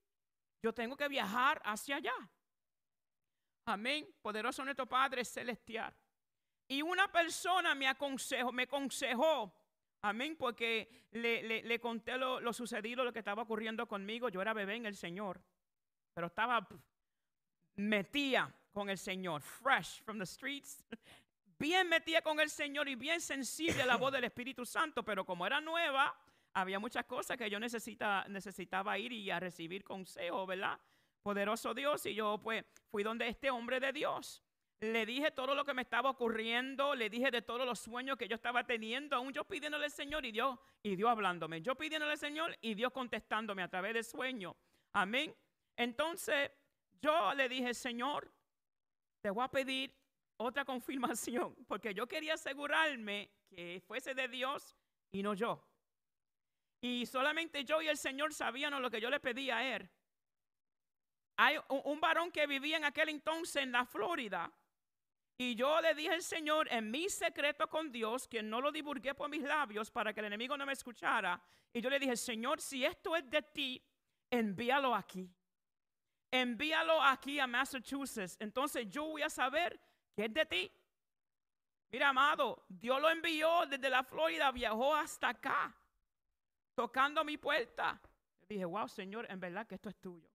[0.64, 2.16] Yo tengo que viajar hacia allá.
[3.66, 4.07] Amén.
[4.22, 5.93] Poderoso nuestro Padre celestial.
[6.70, 9.53] Y una persona me aconsejó, me aconsejó,
[10.01, 14.30] amén, porque le, conté lo, sucedido, lo que estaba ocurriendo conmigo.
[14.30, 15.41] Yo era bebé en el Señor,
[16.14, 16.66] pero estaba
[17.76, 20.86] metida con el Señor, fresh from the streets,
[21.59, 25.26] bien metida con el Señor y bien sensible a la voz del Espíritu Santo, pero
[25.26, 26.18] como era nueva,
[26.54, 30.80] había muchas cosas que yo necesita, necesitaba ir y a recibir consejo, ¿verdad?
[31.22, 32.06] Poderoso Dios.
[32.06, 34.43] Y yo pues fui donde este hombre de Dios.
[34.80, 38.28] Le dije todo lo que me estaba ocurriendo, le dije de todos los sueños que
[38.28, 41.62] yo estaba teniendo, aún yo pidiéndole al Señor y Dios, y Dios hablándome.
[41.62, 44.58] Yo pidiéndole al Señor y Dios contestándome a través del sueño.
[44.91, 45.34] Amén.
[45.78, 46.51] Entonces
[47.01, 48.30] yo le dije, Señor,
[49.22, 49.95] te voy a pedir
[50.36, 54.76] otra confirmación, porque yo quería asegurarme que fuese de Dios
[55.14, 55.64] y no yo.
[56.84, 59.89] Y solamente yo y el Señor sabíamos lo que yo le pedía a él.
[61.38, 64.51] Hay un, varón que vivía en aquel entonces en la Florida.
[65.38, 69.15] Y yo le dije al Señor en mi secreto con Dios, que no lo divulgué
[69.15, 71.41] por mis labios para que el enemigo no me escuchara.
[71.71, 73.81] Y yo le dije, Señor, si esto es de ti,
[74.29, 75.34] envíalo aquí.
[76.31, 78.36] Envíalo aquí a Massachusetts.
[78.41, 79.79] Entonces yo voy a saber
[80.13, 80.71] que es de ti.
[81.91, 85.73] Mira, amado, Dios lo envió desde la Florida, viajó hasta acá
[86.76, 87.99] tocando mi puerta.
[88.47, 90.30] Dije, wow, Señor, en verdad que esto es tuyo.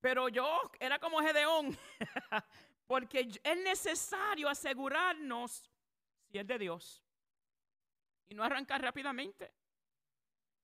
[0.00, 1.76] Pero yo era como Gedeón,
[2.86, 5.70] porque es necesario asegurarnos
[6.28, 7.02] si es de Dios
[8.28, 9.52] y no arrancar rápidamente.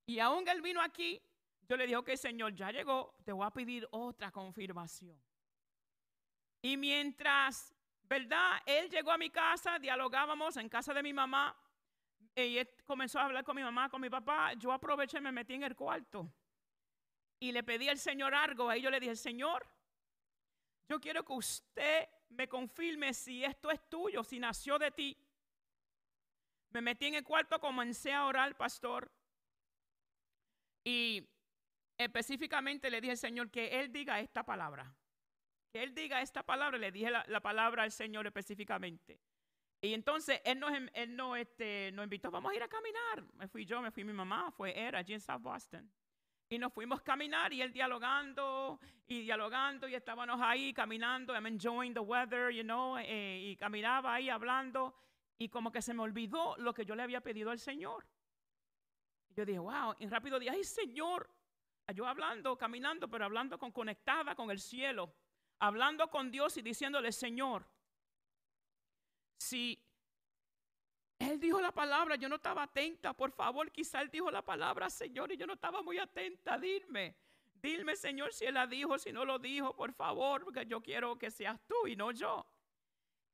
[0.06, 1.22] Y aún él vino aquí,
[1.68, 5.20] yo le dije, ok, Señor, ya llegó, te voy a pedir otra confirmación.
[6.62, 8.60] Y mientras, ¿verdad?
[8.64, 11.54] Él llegó a mi casa, dialogábamos en casa de mi mamá,
[12.46, 14.52] y comenzó a hablar con mi mamá, con mi papá.
[14.54, 16.30] Yo aproveché y me metí en el cuarto.
[17.40, 18.68] Y le pedí al Señor algo.
[18.68, 19.66] Ahí yo le dije, Señor,
[20.88, 25.16] yo quiero que usted me confirme si esto es tuyo, si nació de ti.
[26.70, 29.10] Me metí en el cuarto, comencé a orar, pastor.
[30.84, 31.26] Y
[31.96, 34.94] específicamente le dije al Señor que Él diga esta palabra.
[35.72, 36.78] Que Él diga esta palabra.
[36.78, 39.18] Le dije la palabra al Señor específicamente.
[39.80, 43.22] Y entonces él nos, él no, este, nos invitó, vamos a ir a caminar.
[43.34, 45.88] Me fui yo, me fui mi mamá, fue él allí en South Boston.
[46.50, 51.46] Y nos fuimos a caminar y él dialogando y dialogando y estábamos ahí caminando, I'm
[51.46, 54.94] enjoying the weather, you know, eh, y caminaba ahí hablando
[55.36, 58.06] y como que se me olvidó lo que yo le había pedido al Señor.
[59.36, 61.30] Yo dije, wow, y rápido dije, ay Señor,
[61.94, 65.14] yo hablando, caminando, pero hablando con conectada con el cielo,
[65.60, 67.68] hablando con Dios y diciéndole, Señor,
[69.38, 69.82] si
[71.18, 74.90] él dijo la palabra, yo no estaba atenta, por favor, quizá él dijo la palabra,
[74.90, 77.16] Señor, y yo no estaba muy atenta, dime.
[77.60, 81.18] Dime, Señor, si él la dijo, si no lo dijo, por favor, porque yo quiero
[81.18, 82.46] que seas tú y no yo.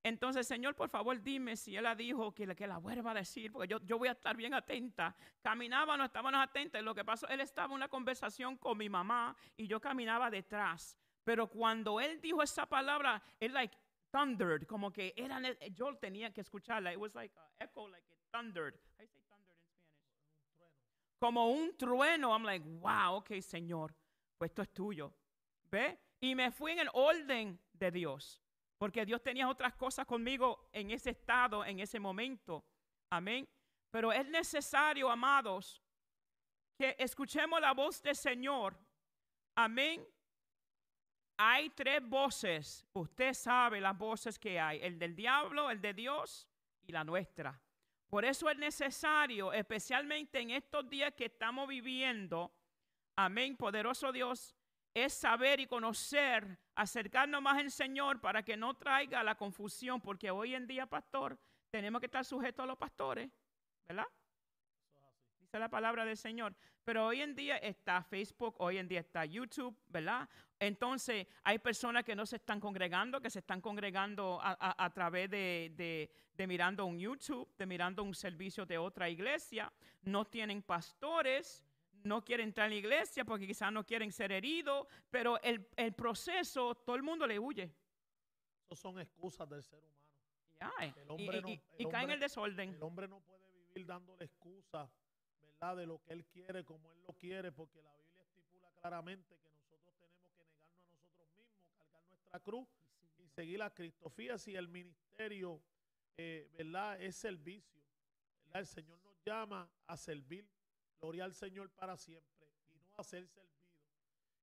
[0.02, 3.52] Entonces, Señor, por favor, dime si él la dijo, que, que la vuelva a decir,
[3.52, 5.14] porque yo, yo voy a estar bien atenta.
[5.42, 6.82] Caminábamos, estábamos atentos.
[6.82, 10.96] Lo que pasó, él estaba en una conversación con mi mamá y yo caminaba detrás.
[11.22, 13.74] Pero cuando él dijo esa palabra, él like,
[14.14, 15.40] thundered, como que era,
[15.72, 16.92] yo tenía que escucharla.
[16.92, 18.74] It was like a echo, like it thundered.
[18.74, 21.18] You say thundered in Spanish?
[21.18, 22.32] Como un trueno.
[22.32, 23.92] I'm like, wow, ok, Señor,
[24.38, 25.12] pues esto es tuyo.
[25.70, 25.98] ¿Ve?
[26.20, 28.40] Y me fui en el orden de Dios,
[28.78, 32.64] porque Dios tenía otras cosas conmigo en ese estado, en ese momento.
[33.10, 33.48] Amén.
[33.90, 35.82] Pero es necesario, amados,
[36.76, 38.78] que escuchemos la voz del Señor.
[39.56, 40.06] Amén.
[41.36, 42.86] Hay tres voces.
[42.92, 44.80] Usted sabe las voces que hay.
[44.80, 46.48] El del diablo, el de Dios
[46.86, 47.60] y la nuestra.
[48.08, 52.54] Por eso es necesario, especialmente en estos días que estamos viviendo,
[53.16, 54.54] amén, poderoso Dios,
[54.94, 60.30] es saber y conocer, acercarnos más al Señor para que no traiga la confusión, porque
[60.30, 61.36] hoy en día, pastor,
[61.70, 63.28] tenemos que estar sujetos a los pastores,
[63.88, 64.06] ¿verdad?
[65.40, 66.54] Dice la palabra del Señor.
[66.84, 70.28] Pero hoy en día está Facebook, hoy en día está YouTube, ¿verdad?
[70.66, 76.08] Entonces hay personas que no se están congregando, que se están congregando a, través de,
[76.36, 79.72] de, mirando un YouTube, de mirando un servicio de otra iglesia.
[80.02, 81.64] No tienen pastores,
[82.02, 85.92] no quieren entrar en la iglesia porque quizás no quieren ser heridos, pero el, el
[85.92, 87.70] proceso, todo el mundo le huye.
[88.64, 91.16] Esas son excusas del ser humano.
[91.78, 92.74] y, cae en el desorden.
[92.74, 94.88] El hombre no puede vivir dándole excusas
[95.72, 99.48] de lo que Él quiere, como Él lo quiere, porque la Biblia estipula claramente que
[99.48, 102.68] nosotros tenemos que negarnos a nosotros mismos, nuestra cruz
[103.18, 104.10] y seguir a Cristo.
[104.10, 105.60] Fíjate, el ministerio,
[106.16, 107.00] eh, ¿verdad?
[107.00, 107.80] Es servicio.
[108.52, 110.46] El Señor nos llama a servir,
[111.00, 113.54] gloria al Señor para siempre y no a ser servido.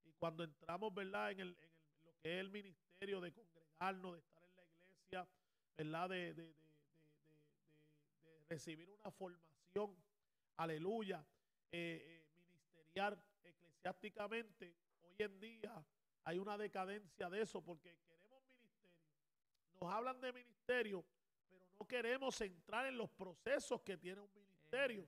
[0.06, 1.32] Y cuando entramos, ¿verdad?
[1.32, 5.28] En, el, en lo que es el ministerio de congregarnos, de estar en la iglesia,
[5.78, 6.10] ¿verdad?
[6.10, 6.56] de, de
[8.50, 9.96] recibir una formación
[10.58, 11.26] aleluya,
[11.72, 15.86] eh, eh, ministerial, eclesiásticamente, hoy en día
[16.24, 19.10] hay una decadencia de eso porque queremos ministerio.
[19.80, 21.04] Nos hablan de ministerio,
[21.50, 25.08] pero no queremos entrar en los procesos que tiene un ministerio.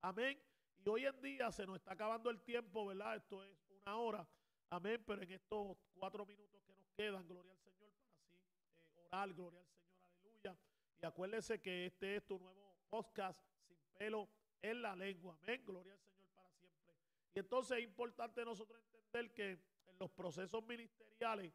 [0.00, 0.40] Amén.
[0.78, 3.16] Y hoy en día se nos está acabando el tiempo, ¿verdad?
[3.16, 4.28] Esto es una hora.
[4.70, 5.02] Amén.
[5.06, 9.32] Pero en estos cuatro minutos que nos quedan, gloria al Señor, para así eh, orar,
[9.32, 10.56] gloria al Señor, aleluya.
[11.02, 14.28] Y acuérdense que este es tu nuevo podcast sin pelo
[14.62, 15.36] en la lengua.
[15.42, 15.62] Amén.
[15.66, 16.94] Gloria al Señor para siempre.
[17.34, 21.52] Y entonces es importante nosotros entender que en los procesos ministeriales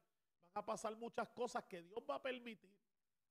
[0.54, 2.76] van a pasar muchas cosas que Dios va a permitir.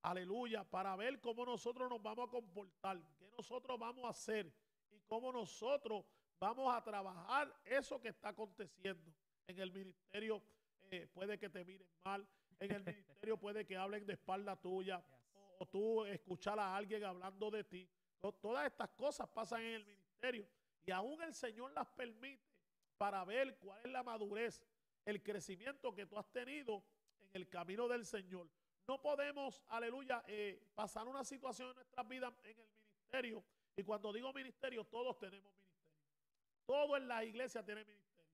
[0.03, 4.51] Aleluya, para ver cómo nosotros nos vamos a comportar, qué nosotros vamos a hacer
[4.91, 6.05] y cómo nosotros
[6.39, 9.13] vamos a trabajar eso que está aconteciendo.
[9.47, 10.43] En el ministerio
[10.91, 12.27] eh, puede que te miren mal,
[12.61, 15.05] en el ministerio puede que hablen de espalda tuya
[15.35, 17.89] o, o tú escuchar a alguien hablando de ti.
[18.41, 20.49] Todas estas cosas pasan en el ministerio
[20.87, 22.51] y aún el Señor las permite
[23.01, 24.63] para ver cuál es la madurez,
[25.05, 26.85] el crecimiento que tú has tenido
[27.21, 28.49] en el camino del Señor.
[28.87, 33.45] No podemos, aleluya, eh, pasar una situación en nuestras vidas en el ministerio.
[33.77, 35.71] Y cuando digo ministerio, todos tenemos ministerio.
[36.67, 38.33] Todo en la iglesia tiene ministerio.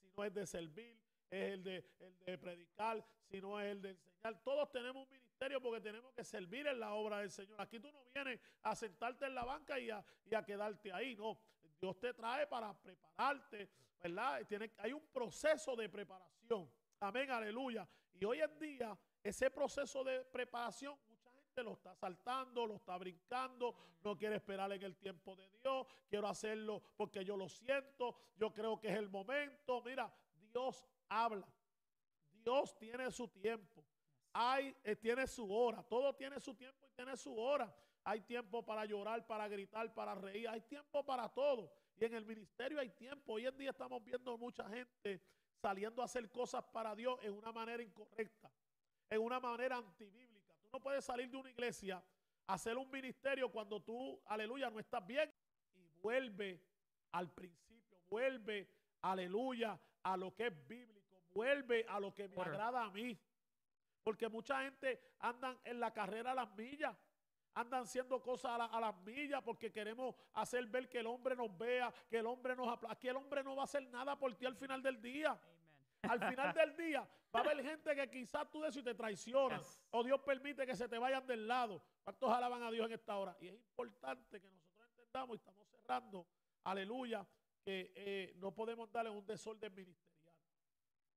[0.00, 0.98] Si no es de servir,
[1.30, 4.42] es el de, el de predicar, si no es el de enseñar.
[4.42, 7.60] Todos tenemos un ministerio porque tenemos que servir en la obra del Señor.
[7.60, 10.04] Aquí tú no vienes a sentarte en la banca y a,
[10.44, 11.38] quedarte ahí, no.
[11.80, 13.68] Dios te trae para prepararte,
[14.02, 14.44] ¿verdad?
[14.46, 16.70] Tiene, hay un proceso de preparación.
[17.00, 17.88] Amén, aleluya.
[18.14, 22.96] Y hoy en día, ese proceso de preparación, mucha gente lo está saltando, lo está
[22.98, 28.16] brincando, no quiere esperar en el tiempo de Dios, quiero hacerlo porque yo lo siento,
[28.36, 29.80] yo creo que es el momento.
[29.82, 30.12] Mira,
[30.52, 31.46] Dios habla.
[32.32, 33.84] Dios tiene su tiempo.
[34.32, 35.82] Hay, eh, tiene su hora.
[35.82, 37.72] Todo tiene su tiempo y tiene su hora.
[38.04, 40.48] Hay tiempo para llorar, para gritar, para reír.
[40.48, 41.70] Hay tiempo para todo.
[41.96, 43.34] Y en el ministerio hay tiempo.
[43.34, 45.20] Hoy en día estamos viendo mucha gente
[45.60, 48.50] saliendo a hacer cosas para Dios en una manera incorrecta,
[49.10, 50.54] en una manera antibíblica.
[50.62, 52.02] Tú no puedes salir de una iglesia
[52.46, 55.32] a hacer un ministerio cuando tú, aleluya, no estás bien.
[55.74, 56.62] Y vuelve
[57.12, 58.68] al principio, vuelve,
[59.02, 63.18] aleluya, a lo que es bíblico, vuelve a lo que me agrada a mí.
[64.02, 66.96] Porque mucha gente andan en la carrera a las millas,
[67.58, 71.92] andan haciendo cosas a, las millas porque queremos hacer ver que el hombre nos vea,
[72.08, 72.92] que el hombre nos aplaude.
[72.92, 75.36] Aquí el hombre no va a hacer nada por ti al final del día.
[76.02, 77.00] Al final del día
[77.34, 79.60] va a haber gente que quizás tú de eso y te traiciona.
[79.90, 81.82] O Dios permite que se te vayan del lado.
[82.04, 83.36] ¿Cuántos alaban a Dios en esta hora?
[83.40, 86.26] Y es importante que nosotros entendamos y estamos cerrando.
[86.62, 87.26] Aleluya
[87.64, 90.32] que eh, no podemos andar en un desorden ministerial.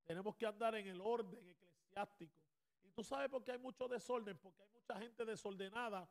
[0.04, 2.36] Tenemos que andar en el orden eclesiástico.
[2.84, 6.10] Y tú sabes por qué hay mucho desorden, porque hay mucha gente desordenada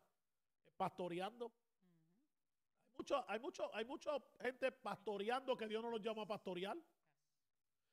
[0.80, 1.52] pastoreando.
[2.88, 6.74] Hay mucho, hay mucho, hay mucha gente pastoreando que Dios no los llama a pastorear.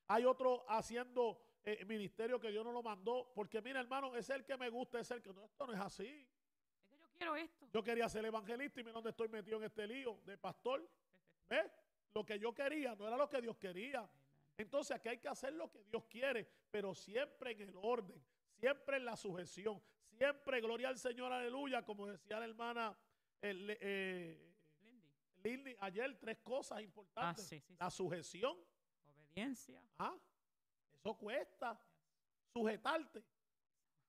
[0.07, 3.29] Hay otro haciendo eh, ministerio que Dios no lo mandó.
[3.35, 5.79] Porque mira, hermano, es el que me gusta, es el que no, esto no es
[5.81, 6.29] así.
[6.79, 7.67] Es que yo quiero esto.
[7.73, 10.89] Yo quería ser evangelista y mira dónde estoy metido en este lío de pastor.
[11.49, 11.69] ¿Ves?
[12.13, 14.09] Lo que yo quería no era lo que Dios quería.
[14.57, 18.23] Entonces aquí hay que hacer lo que Dios quiere, pero siempre en el orden,
[18.53, 19.81] siempre en la sujeción,
[20.17, 22.97] siempre, gloria al Señor, aleluya, como decía la hermana
[23.41, 24.53] eh,
[25.43, 25.75] Lindy.
[25.79, 27.53] ayer, tres cosas importantes.
[27.53, 28.57] Ah, la sujeción.
[29.05, 29.81] Obediencia.
[29.99, 30.15] ¿Ah?
[30.93, 31.79] Eso cuesta.
[32.51, 33.23] Sujetarte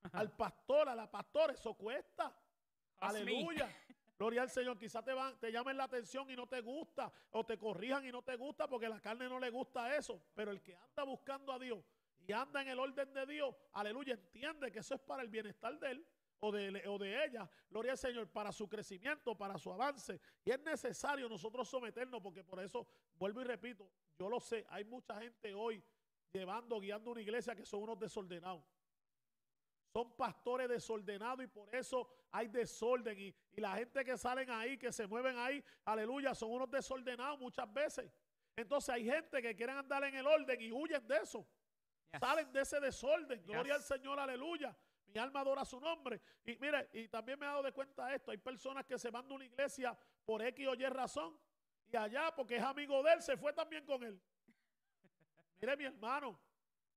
[0.12, 2.34] al pastor, a la pastora, eso cuesta.
[2.98, 3.68] Aleluya.
[4.18, 4.78] Gloria al Señor.
[4.78, 8.10] Quizás te, van, te llamen la atención y no te gusta, o te corrijan y
[8.10, 10.20] no te gusta porque la carne no le gusta eso.
[10.34, 11.84] Pero el que anda buscando a Dios
[12.28, 15.78] y anda en el orden de Dios, aleluya, entiende que eso es para el bienestar
[15.78, 16.06] de él
[16.40, 20.20] o de, o de ella, gloria al Señor, para su crecimiento, para su avance.
[20.44, 24.84] Y es necesario nosotros someternos, porque por eso, vuelvo y repito, yo lo sé, hay
[24.84, 25.82] mucha gente hoy
[26.30, 28.62] llevando, guiando una iglesia que son unos desordenados.
[29.90, 33.18] Son pastores desordenados y por eso hay desorden.
[33.18, 37.72] Y, la gente que salen ahí, que se mueven ahí, aleluya, son unos desordenados muchas
[37.72, 38.12] veces.
[38.54, 41.48] Entonces hay gente que quieren andar en el orden y huyen de eso.
[42.18, 43.42] Salen de ese desorden.
[43.44, 44.76] Gloria al Señor, aleluya.
[45.06, 46.20] Mi alma adora su nombre.
[46.44, 48.30] Y mire, y también me he dado de cuenta esto.
[48.30, 51.38] Hay personas que se van de una iglesia por X o Y razón.
[51.90, 54.20] Y allá, porque es amigo de él, se fue también con él.
[55.60, 56.38] Mire, mi hermano,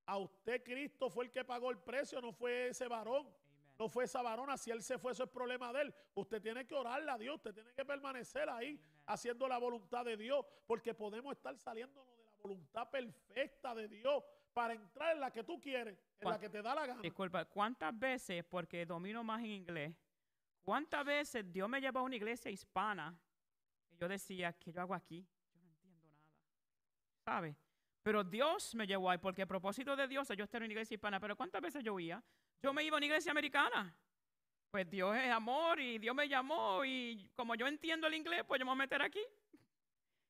[0.06, 3.28] a usted Cristo fue el que pagó el precio, no fue ese varón.
[3.80, 5.96] No fue esa varona, si él se fue, eso es problema de él.
[6.14, 10.18] Usted tiene que orarle a Dios, usted tiene que permanecer ahí haciendo la voluntad de
[10.18, 14.24] Dios, porque podemos estar saliéndonos de la voluntad perfecta de Dios
[14.54, 17.02] para entrar en la que tú quieres, en la que te da la gana.
[17.02, 19.96] Disculpa, ¿cuántas veces, porque domino más en inglés,
[20.62, 23.18] cuántas veces Dios me llevó a una iglesia hispana
[23.90, 25.26] y yo decía, ¿qué yo hago aquí?
[25.54, 26.24] Yo no entiendo nada.
[27.24, 27.56] ¿Sabes?
[28.04, 30.74] Pero Dios me llevó ahí, porque el propósito de Dios es yo estar en una
[30.74, 31.20] iglesia hispana.
[31.20, 32.22] Pero ¿cuántas veces yo iba?
[32.62, 33.96] Yo me iba a una iglesia americana.
[34.72, 38.58] Pues Dios es amor y Dios me llamó y como yo entiendo el inglés, pues
[38.58, 39.22] yo me voy a meter aquí.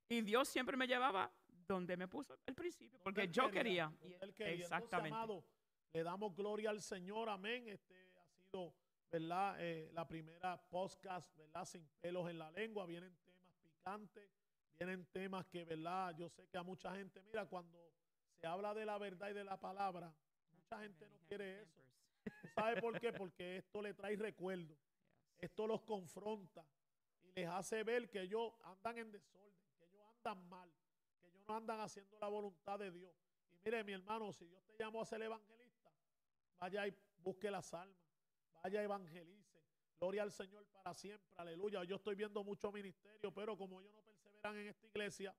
[0.10, 1.32] Y Dios siempre me llevaba
[1.74, 3.92] donde me puso el principio, porque yo quería.
[4.38, 5.18] Exactamente.
[5.94, 7.68] le damos gloria al Señor, amén.
[7.68, 8.74] Este ha sido,
[9.12, 9.56] ¿verdad?
[9.60, 11.66] Eh, la primera podcast, ¿verdad?
[11.66, 14.30] Sin pelos en la lengua, vienen temas picantes
[14.82, 16.16] tienen temas que, ¿verdad?
[16.18, 17.78] Yo sé que a mucha gente, mira, cuando
[18.40, 20.12] se habla de la verdad y de la palabra,
[20.52, 21.84] mucha gente no quiere eso.
[22.56, 23.14] ¿Sabe por qué?
[23.14, 24.76] Porque esto le trae recuerdo.
[25.38, 26.66] Esto los confronta
[27.24, 30.72] y les hace ver que ellos andan en desorden, que ellos andan mal,
[31.54, 33.14] andan haciendo la voluntad de Dios.
[33.54, 35.92] Y mire, mi hermano, si Dios te llamó a ser evangelista,
[36.60, 37.98] vaya y busque las almas,
[38.64, 39.62] vaya evangelice.
[40.00, 41.84] Gloria al Señor para siempre, aleluya.
[41.84, 44.02] Yo estoy viendo mucho ministerio, pero como yo no
[44.50, 45.36] en esta iglesia,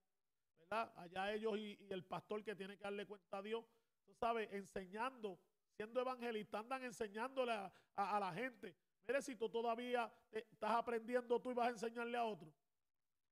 [0.61, 0.93] ¿verdad?
[0.97, 3.65] Allá ellos y, el pastor que tiene que darle cuenta a Dios,
[4.05, 5.39] tú sabes, enseñando,
[5.75, 8.77] siendo evangelista, andan enseñándole a, la gente.
[9.07, 12.53] Mire, si tú todavía estás aprendiendo, tú y vas a enseñarle a otro.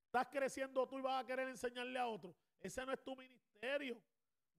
[0.07, 2.35] Estás creciendo, tú y vas a querer enseñarle a otro.
[2.61, 4.00] Ese no es tu ministerio.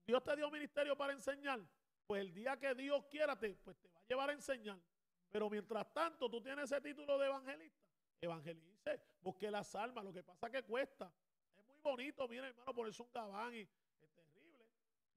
[0.06, 1.60] Dios te dio ministerio para enseñar.
[2.06, 4.78] Pues el día que Dios quiera, te, pues te va a llevar a enseñar.
[5.30, 7.80] Pero mientras tanto, tú tienes ese título de evangelista.
[8.20, 8.72] Evangeliza
[9.22, 10.04] busque las almas.
[10.04, 11.12] Lo que pasa que cuesta.
[11.56, 13.68] Es muy bonito, mira hermano, ponerse un gabán y es
[14.14, 14.66] terrible.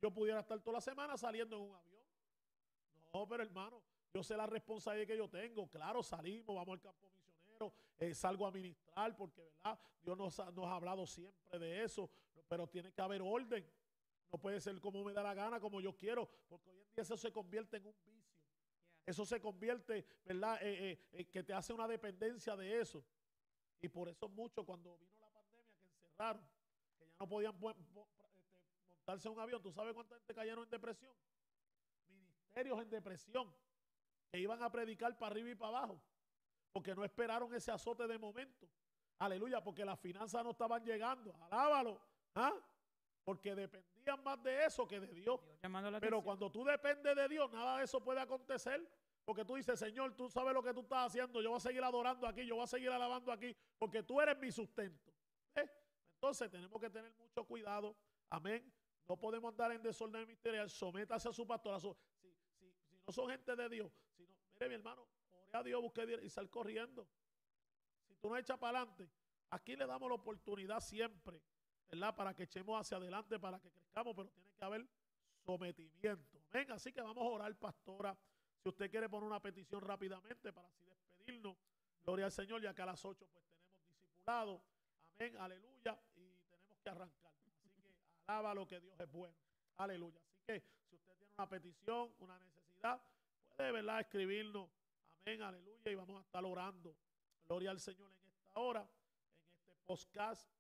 [0.02, 2.04] Yo pudiera estar toda la semana saliendo en un avión.
[3.14, 3.82] No, pero hermano,
[4.14, 5.68] yo sé la responsabilidad que yo tengo.
[5.70, 10.66] Claro, salimos, vamos al campo misionero, eh, salgo a ministrar, porque verdad, Dios nos nos
[10.66, 12.10] ha hablado siempre de eso,
[12.48, 13.66] pero tiene que haber orden.
[14.32, 17.04] No puede ser como me da la gana, como yo quiero, porque hoy en día
[17.04, 18.36] eso se convierte en un vicio.
[19.06, 20.58] Eso se convierte, ¿verdad?
[20.62, 23.06] Eh, eh, que te hace una dependencia de eso.
[23.80, 26.44] Y por eso mucho cuando vino la pandemia que encerraron,
[26.98, 30.70] que ya no podían este, montarse en un avión, ¿tú sabes cuánta gente cayeron en
[30.72, 31.14] depresión?
[32.08, 33.54] Ministerios en depresión,
[34.32, 36.02] que iban a predicar para arriba y para abajo,
[36.72, 38.68] porque no esperaron ese azote de momento.
[39.20, 41.34] Aleluya, porque las finanzas no estaban llegando.
[41.44, 42.02] Alábalo.
[42.36, 42.54] ¿Ah?
[43.24, 45.40] Porque dependían más de eso que de Dios.
[46.00, 48.88] Pero cuando tú dependes de Dios, nada de eso puede acontecer.
[49.26, 51.42] Porque tú dices, Señor, tú sabes lo que tú estás haciendo.
[51.42, 54.38] Yo voy a seguir adorando aquí, yo voy a seguir alabando aquí, porque tú eres
[54.38, 55.12] mi sustento.
[55.56, 55.68] ¿Eh?
[56.14, 57.96] Entonces tenemos que tener mucho cuidado.
[58.30, 58.72] Amén.
[59.08, 60.70] No podemos andar en desorden ministerial.
[60.70, 61.80] Sométase a su pastor.
[61.80, 62.28] Si,
[62.60, 65.82] si, si, no son gente de Dios, si no, mire mi hermano, ore a Dios,
[65.82, 67.08] busque y sal corriendo.
[68.04, 69.10] Si tú no echas para adelante,
[69.50, 71.42] aquí le damos la oportunidad siempre,
[71.92, 72.16] ¿verdad?
[72.16, 74.88] Para que echemos hacia adelante, para que crezcamos, pero tiene que haber
[75.46, 76.40] sometimiento.
[76.52, 78.18] Venga, así que vamos a orar, pastora.
[78.62, 81.56] Si usted quiere poner una petición rápidamente para así despedirnos,
[82.04, 84.62] gloria al Señor, ya que a las 8 pues tenemos discipulado.
[85.20, 86.00] Amén, aleluya.
[86.16, 87.32] Y tenemos que arrancar.
[87.46, 87.94] Así que
[88.28, 89.36] alaba lo que Dios es bueno.
[89.78, 90.20] Aleluya.
[90.20, 90.60] Así que
[90.90, 93.02] si usted tiene una petición, una necesidad,
[93.56, 94.70] puede verdad escribirnos.
[95.22, 95.92] Amén, aleluya.
[95.92, 96.96] Y vamos a estar orando.
[97.48, 100.55] Gloria al Señor en esta hora, en este podcast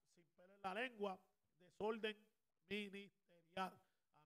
[0.66, 1.20] la lengua,
[1.59, 2.18] desorden
[2.70, 3.80] ministerial.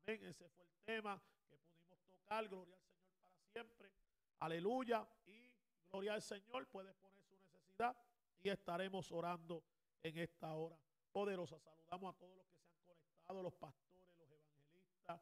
[0.08, 0.24] Amén.
[0.24, 2.48] Ese fue el tema que pudimos tocar.
[2.48, 3.92] Gloria al Señor para siempre.
[4.40, 5.06] Aleluya.
[5.26, 5.52] Y
[5.92, 6.66] gloria al Señor.
[6.68, 7.94] Puede poner su necesidad
[8.42, 9.62] y estaremos orando
[10.02, 10.80] en esta hora
[11.12, 11.60] poderosa.
[11.60, 15.22] Saludamos a todos los que se han conectado, los pastores, los evangelistas.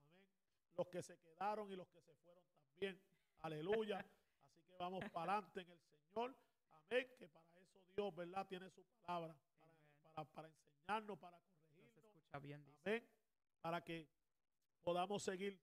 [0.00, 0.24] Amén.
[0.78, 2.98] Los que se quedaron y los que se fueron también.
[3.42, 3.98] Aleluya.
[3.98, 6.34] Así que vamos para adelante en el Señor.
[6.72, 7.06] Amén.
[7.18, 8.46] Que para eso Dios, ¿verdad?
[8.46, 9.36] Tiene su palabra.
[10.14, 12.74] Para, para, enseñarnos, para corregirnos.
[12.84, 13.08] Amén.
[13.60, 14.08] Para que
[14.82, 15.60] podamos seguir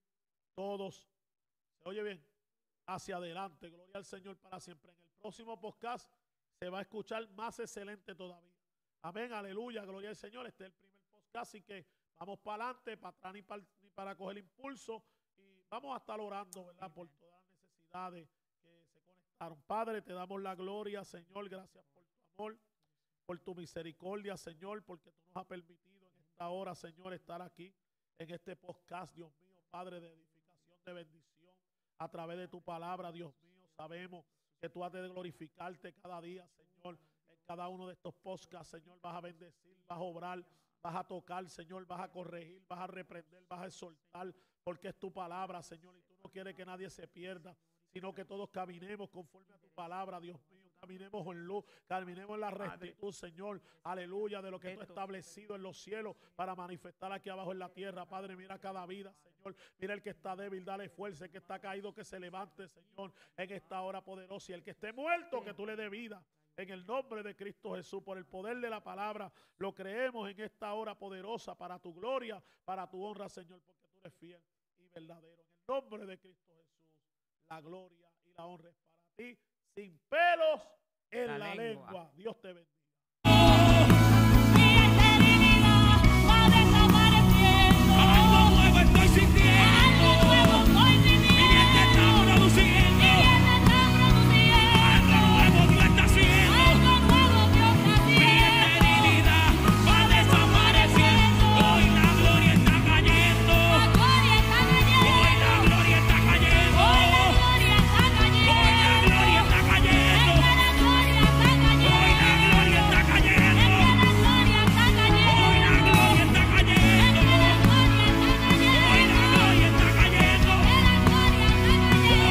[0.54, 1.08] todos.
[1.78, 2.26] ¿Se oye bien?
[2.86, 3.70] Hacia adelante.
[3.70, 4.92] Gloria al Señor para siempre.
[4.92, 6.12] En el próximo podcast
[6.60, 8.52] se va a escuchar más excelente todavía.
[9.04, 10.46] Amén, aleluya, gloria al Señor.
[10.46, 11.88] Este es el primer podcast, así que
[12.20, 13.64] vamos para adelante, para atrás ni para,
[13.96, 15.04] para coger impulso.
[15.38, 16.94] Y vamos a estar orando, ¿verdad?
[16.94, 18.30] Por todas las necesidades
[18.62, 19.62] que se conectaron.
[19.64, 21.50] Padre, te damos la gloria, Señor.
[21.50, 22.58] Gracias por tu amor,
[23.32, 27.74] por tu misericordia, Señor, porque tú nos has permitido en esta hora, Señor, estar aquí
[28.18, 31.54] en este podcast, Dios mío, Padre, de edificación, de bendición,
[31.98, 33.70] a través de tu palabra, Dios mío.
[33.70, 34.26] Sabemos
[34.60, 37.00] que tú has de glorificarte cada día, Señor
[37.46, 40.46] cada uno de estos podcasts, Señor, vas a bendecir, vas a obrar,
[40.82, 45.00] vas a tocar, Señor, vas a corregir, vas a reprender, vas a exhortar, porque es
[45.00, 47.56] tu palabra, Señor, y tú no quieres que nadie se pierda,
[47.94, 50.51] sino que todos caminemos conforme a tu palabra, Dios mío.
[50.82, 53.62] Caminemos en luz, caminemos en la rectitud, Señor.
[53.84, 57.60] Aleluya, de lo que tú has establecido en los cielos para manifestar aquí abajo en
[57.60, 58.08] la tierra.
[58.08, 59.56] Padre, mira cada vida, Señor.
[59.78, 61.26] Mira el que está débil, dale fuerza.
[61.26, 64.54] El que está caído, que se levante, Señor, en esta hora poderosa.
[64.54, 66.26] Y el que esté muerto, que tú le dé vida.
[66.58, 70.40] En el nombre de Cristo Jesús, por el poder de la palabra, lo creemos en
[70.40, 74.42] esta hora poderosa para tu gloria, para tu honra, Señor, porque tú eres fiel
[74.80, 75.44] y verdadero.
[75.44, 76.88] En el nombre de Cristo Jesús,
[77.50, 79.38] la gloria y la honra es para ti,
[79.76, 80.62] sin pelos
[81.12, 82.12] en la, lengua.
[82.16, 82.81] Dios te bendiga.